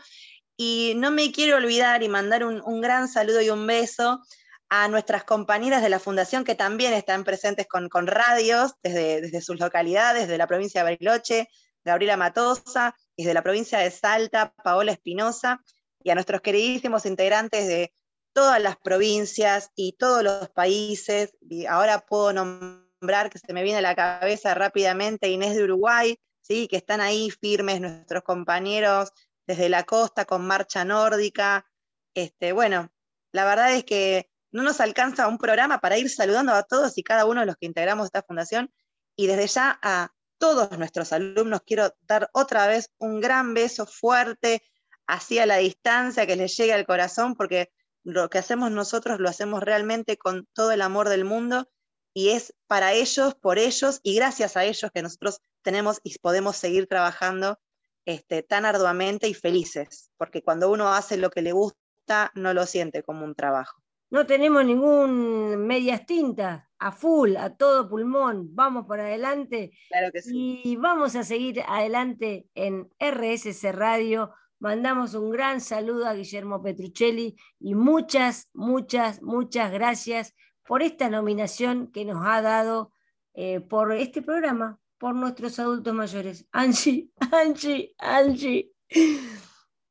Y 0.58 0.94
no 0.96 1.12
me 1.12 1.32
quiero 1.32 1.58
olvidar 1.58 2.04
y 2.04 2.10
mandar 2.10 2.46
un 2.46 2.82
gran 2.82 3.10
saludo 3.10 3.42
y 3.42 3.50
un 3.50 3.68
beso 3.68 4.22
a 4.70 4.88
nuestras 4.88 5.24
compañeras 5.24 5.82
de 5.82 5.90
la 5.90 6.00
Fundación 6.00 6.44
que 6.44 6.56
también 6.56 6.94
están 6.94 7.24
presentes 7.24 7.68
con, 7.68 7.90
con 7.90 8.08
radios 8.08 8.74
desde, 8.82 9.22
desde, 9.22 9.42
sus 9.42 9.60
localidades, 9.60 10.28
de 10.28 10.38
la 10.38 10.48
provincia 10.48 10.82
de 10.82 10.92
Bariloche, 10.92 11.50
Gabriela 11.84 12.18
Matosa, 12.18 12.96
y 13.16 13.26
de 13.26 13.34
la 13.34 13.42
provincia 13.42 13.80
de 13.80 13.92
Salta, 13.92 14.54
Paola 14.64 14.92
Espinosa, 14.92 15.62
y 16.04 16.10
a 16.10 16.16
nuestros 16.16 16.42
queridísimos 16.42 17.06
integrantes 17.06 17.68
de 17.68 17.94
todas 18.34 18.62
las 18.62 18.78
provincias 18.78 19.72
y 19.76 19.94
todos 19.94 20.22
los 20.22 20.50
países. 20.50 21.36
Ahora 21.70 22.06
puedo 22.06 22.34
nombrar, 22.34 23.30
que 23.30 23.40
se 23.40 23.54
me 23.54 23.64
viene 23.64 23.80
a 23.80 23.82
la 23.82 23.96
cabeza 23.96 24.54
rápidamente, 24.54 25.30
Inés 25.30 25.56
de 25.56 25.64
Uruguay, 25.64 26.20
¿sí? 26.42 26.68
que 26.68 26.78
están 26.78 27.02
ahí 27.02 27.32
firmes 27.32 27.82
nuestros 27.82 28.24
compañeros 28.24 29.12
desde 29.48 29.70
la 29.70 29.84
costa 29.84 30.26
con 30.26 30.46
Marcha 30.46 30.84
Nórdica. 30.86 31.66
Este, 32.14 32.52
bueno, 32.52 32.92
la 33.32 33.46
verdad 33.46 33.74
es 33.74 33.84
que 33.84 34.30
no 34.52 34.64
nos 34.64 34.80
alcanza 34.80 35.28
un 35.28 35.38
programa 35.38 35.80
para 35.80 35.98
ir 35.98 36.10
saludando 36.10 36.54
a 36.54 36.64
todos 36.64 36.98
y 36.98 37.04
cada 37.04 37.26
uno 37.26 37.42
de 37.42 37.46
los 37.46 37.58
que 37.58 37.66
integramos 37.66 38.06
esta 38.06 38.24
fundación. 38.24 38.72
Y 39.18 39.28
desde 39.28 39.48
ya 39.48 39.80
a 39.82 40.15
todos 40.38 40.78
nuestros 40.78 41.14
alumnos 41.14 41.62
quiero 41.66 41.94
dar 42.02 42.30
otra 42.34 42.68
vez 42.68 42.92
un 42.98 43.22
gran 43.22 43.54
beso 43.54 43.86
fuerte 43.86 44.62
hacia 45.08 45.46
la 45.46 45.58
distancia, 45.58 46.28
que 46.28 46.36
les 46.36 46.56
llegue 46.58 46.74
al 46.74 46.86
corazón, 46.86 47.36
porque 47.36 47.72
lo 48.04 48.30
que 48.30 48.38
hacemos 48.38 48.72
nosotros 48.72 49.20
lo 49.20 49.30
hacemos 49.30 49.62
realmente 49.64 50.18
con 50.18 50.48
todo 50.54 50.72
el 50.72 50.82
amor 50.82 51.10
del 51.10 51.26
mundo 51.26 51.70
y 52.14 52.30
es 52.30 52.54
para 52.68 52.94
ellos, 52.94 53.36
por 53.36 53.60
ellos 53.60 54.00
y 54.04 54.16
gracias 54.16 54.56
a 54.56 54.64
ellos 54.64 54.92
que 54.94 55.02
nosotros 55.02 55.42
tenemos 55.62 56.00
y 56.04 56.18
podemos 56.20 56.56
seguir 56.56 56.88
trabajando 56.88 57.60
este, 58.06 58.44
tan 58.44 58.66
arduamente 58.66 59.28
y 59.28 59.34
felices, 59.34 60.12
porque 60.18 60.44
cuando 60.44 60.72
uno 60.72 60.94
hace 60.94 61.18
lo 61.18 61.30
que 61.32 61.42
le 61.42 61.52
gusta, 61.52 62.32
no 62.36 62.54
lo 62.54 62.66
siente 62.68 63.04
como 63.04 63.26
un 63.26 63.36
trabajo. 63.36 63.85
No 64.16 64.26
tenemos 64.26 64.64
ningún 64.64 65.68
medias 65.68 66.06
tintas, 66.06 66.64
a 66.80 66.94
full, 66.94 67.36
a 67.36 67.50
todo 67.58 67.90
pulmón, 67.90 68.56
vamos 68.56 68.86
por 68.86 68.98
adelante. 68.98 69.78
Claro 69.90 70.10
que 70.14 70.22
sí. 70.22 70.62
Y 70.64 70.78
vamos 70.78 71.18
a 71.18 71.26
seguir 71.26 71.62
adelante 71.68 72.48
en 72.56 72.90
RSC 72.98 73.74
Radio. 73.74 74.32
Mandamos 74.60 75.16
un 75.16 75.32
gran 75.32 75.60
saludo 75.60 76.08
a 76.08 76.14
Guillermo 76.14 76.64
Petruccelli 76.64 77.36
y 77.60 77.76
muchas, 77.76 78.50
muchas, 78.54 79.22
muchas 79.22 79.70
gracias 79.74 80.34
por 80.66 80.82
esta 80.82 81.10
nominación 81.10 81.92
que 81.92 82.06
nos 82.06 82.26
ha 82.26 82.42
dado 82.42 82.94
eh, 83.34 83.60
por 83.60 83.92
este 83.92 84.22
programa, 84.22 84.80
por 84.98 85.14
nuestros 85.14 85.60
adultos 85.60 85.94
mayores. 85.94 86.48
Angie, 86.54 87.10
Angie, 87.34 87.94
Angie. 87.98 88.72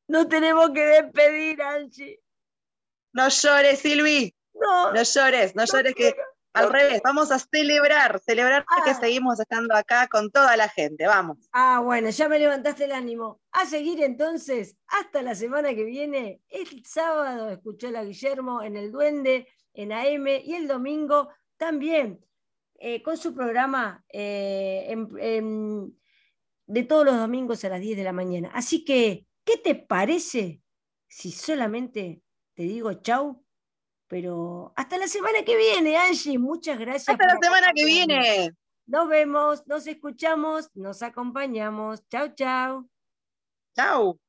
No 0.08 0.26
tenemos 0.26 0.70
que 0.70 0.80
despedir, 0.80 1.60
Angie. 1.60 2.23
No 3.14 3.28
llores, 3.28 3.78
Silvi. 3.78 4.34
No, 4.54 4.92
no 4.92 5.02
llores, 5.02 5.54
no, 5.54 5.64
llores 5.64 5.94
que 5.94 6.14
al 6.52 6.72
revés, 6.72 7.00
vamos 7.02 7.32
a 7.32 7.38
celebrar, 7.38 8.20
celebrar 8.20 8.64
que 8.84 8.90
ah. 8.90 8.94
seguimos 8.94 9.40
estando 9.40 9.74
acá 9.74 10.06
con 10.06 10.30
toda 10.30 10.56
la 10.56 10.68
gente, 10.68 11.04
vamos. 11.06 11.38
Ah, 11.52 11.80
bueno, 11.82 12.10
ya 12.10 12.28
me 12.28 12.38
levantaste 12.38 12.84
el 12.84 12.92
ánimo. 12.92 13.40
A 13.50 13.66
seguir 13.66 14.00
entonces, 14.02 14.76
hasta 14.86 15.22
la 15.22 15.34
semana 15.34 15.74
que 15.74 15.84
viene. 15.84 16.40
El 16.48 16.84
sábado 16.86 17.50
escuchó 17.50 17.88
a 17.88 18.04
Guillermo 18.04 18.62
en 18.62 18.76
El 18.76 18.92
Duende, 18.92 19.48
en 19.74 19.92
AM, 19.92 20.28
y 20.28 20.54
el 20.54 20.68
domingo 20.68 21.28
también 21.56 22.24
eh, 22.78 23.02
con 23.02 23.16
su 23.16 23.34
programa 23.34 24.04
eh, 24.12 24.94
de 26.66 26.82
todos 26.84 27.04
los 27.04 27.16
domingos 27.16 27.64
a 27.64 27.68
las 27.68 27.80
10 27.80 27.96
de 27.96 28.04
la 28.04 28.12
mañana. 28.12 28.50
Así 28.54 28.84
que, 28.84 29.26
¿qué 29.44 29.56
te 29.56 29.74
parece 29.74 30.60
si 31.08 31.32
solamente 31.32 32.23
te 32.55 32.62
digo 32.62 32.92
chau? 32.94 33.44
Pero 34.07 34.72
hasta 34.76 34.98
la 34.98 35.09
semana 35.09 35.42
que 35.44 35.57
viene, 35.57 35.96
Angie. 35.96 36.38
Muchas 36.38 36.78
gracias. 36.78 37.09
Hasta 37.09 37.26
la 37.26 37.38
semana 37.40 37.72
que 37.74 37.84
viene. 37.84 38.50
Nos 38.86 39.09
vemos, 39.09 39.66
nos 39.66 39.86
escuchamos, 39.86 40.68
nos 40.74 41.02
acompañamos. 41.02 42.07
Chau, 42.09 42.34
chau. 42.34 42.88
Chau. 43.74 44.20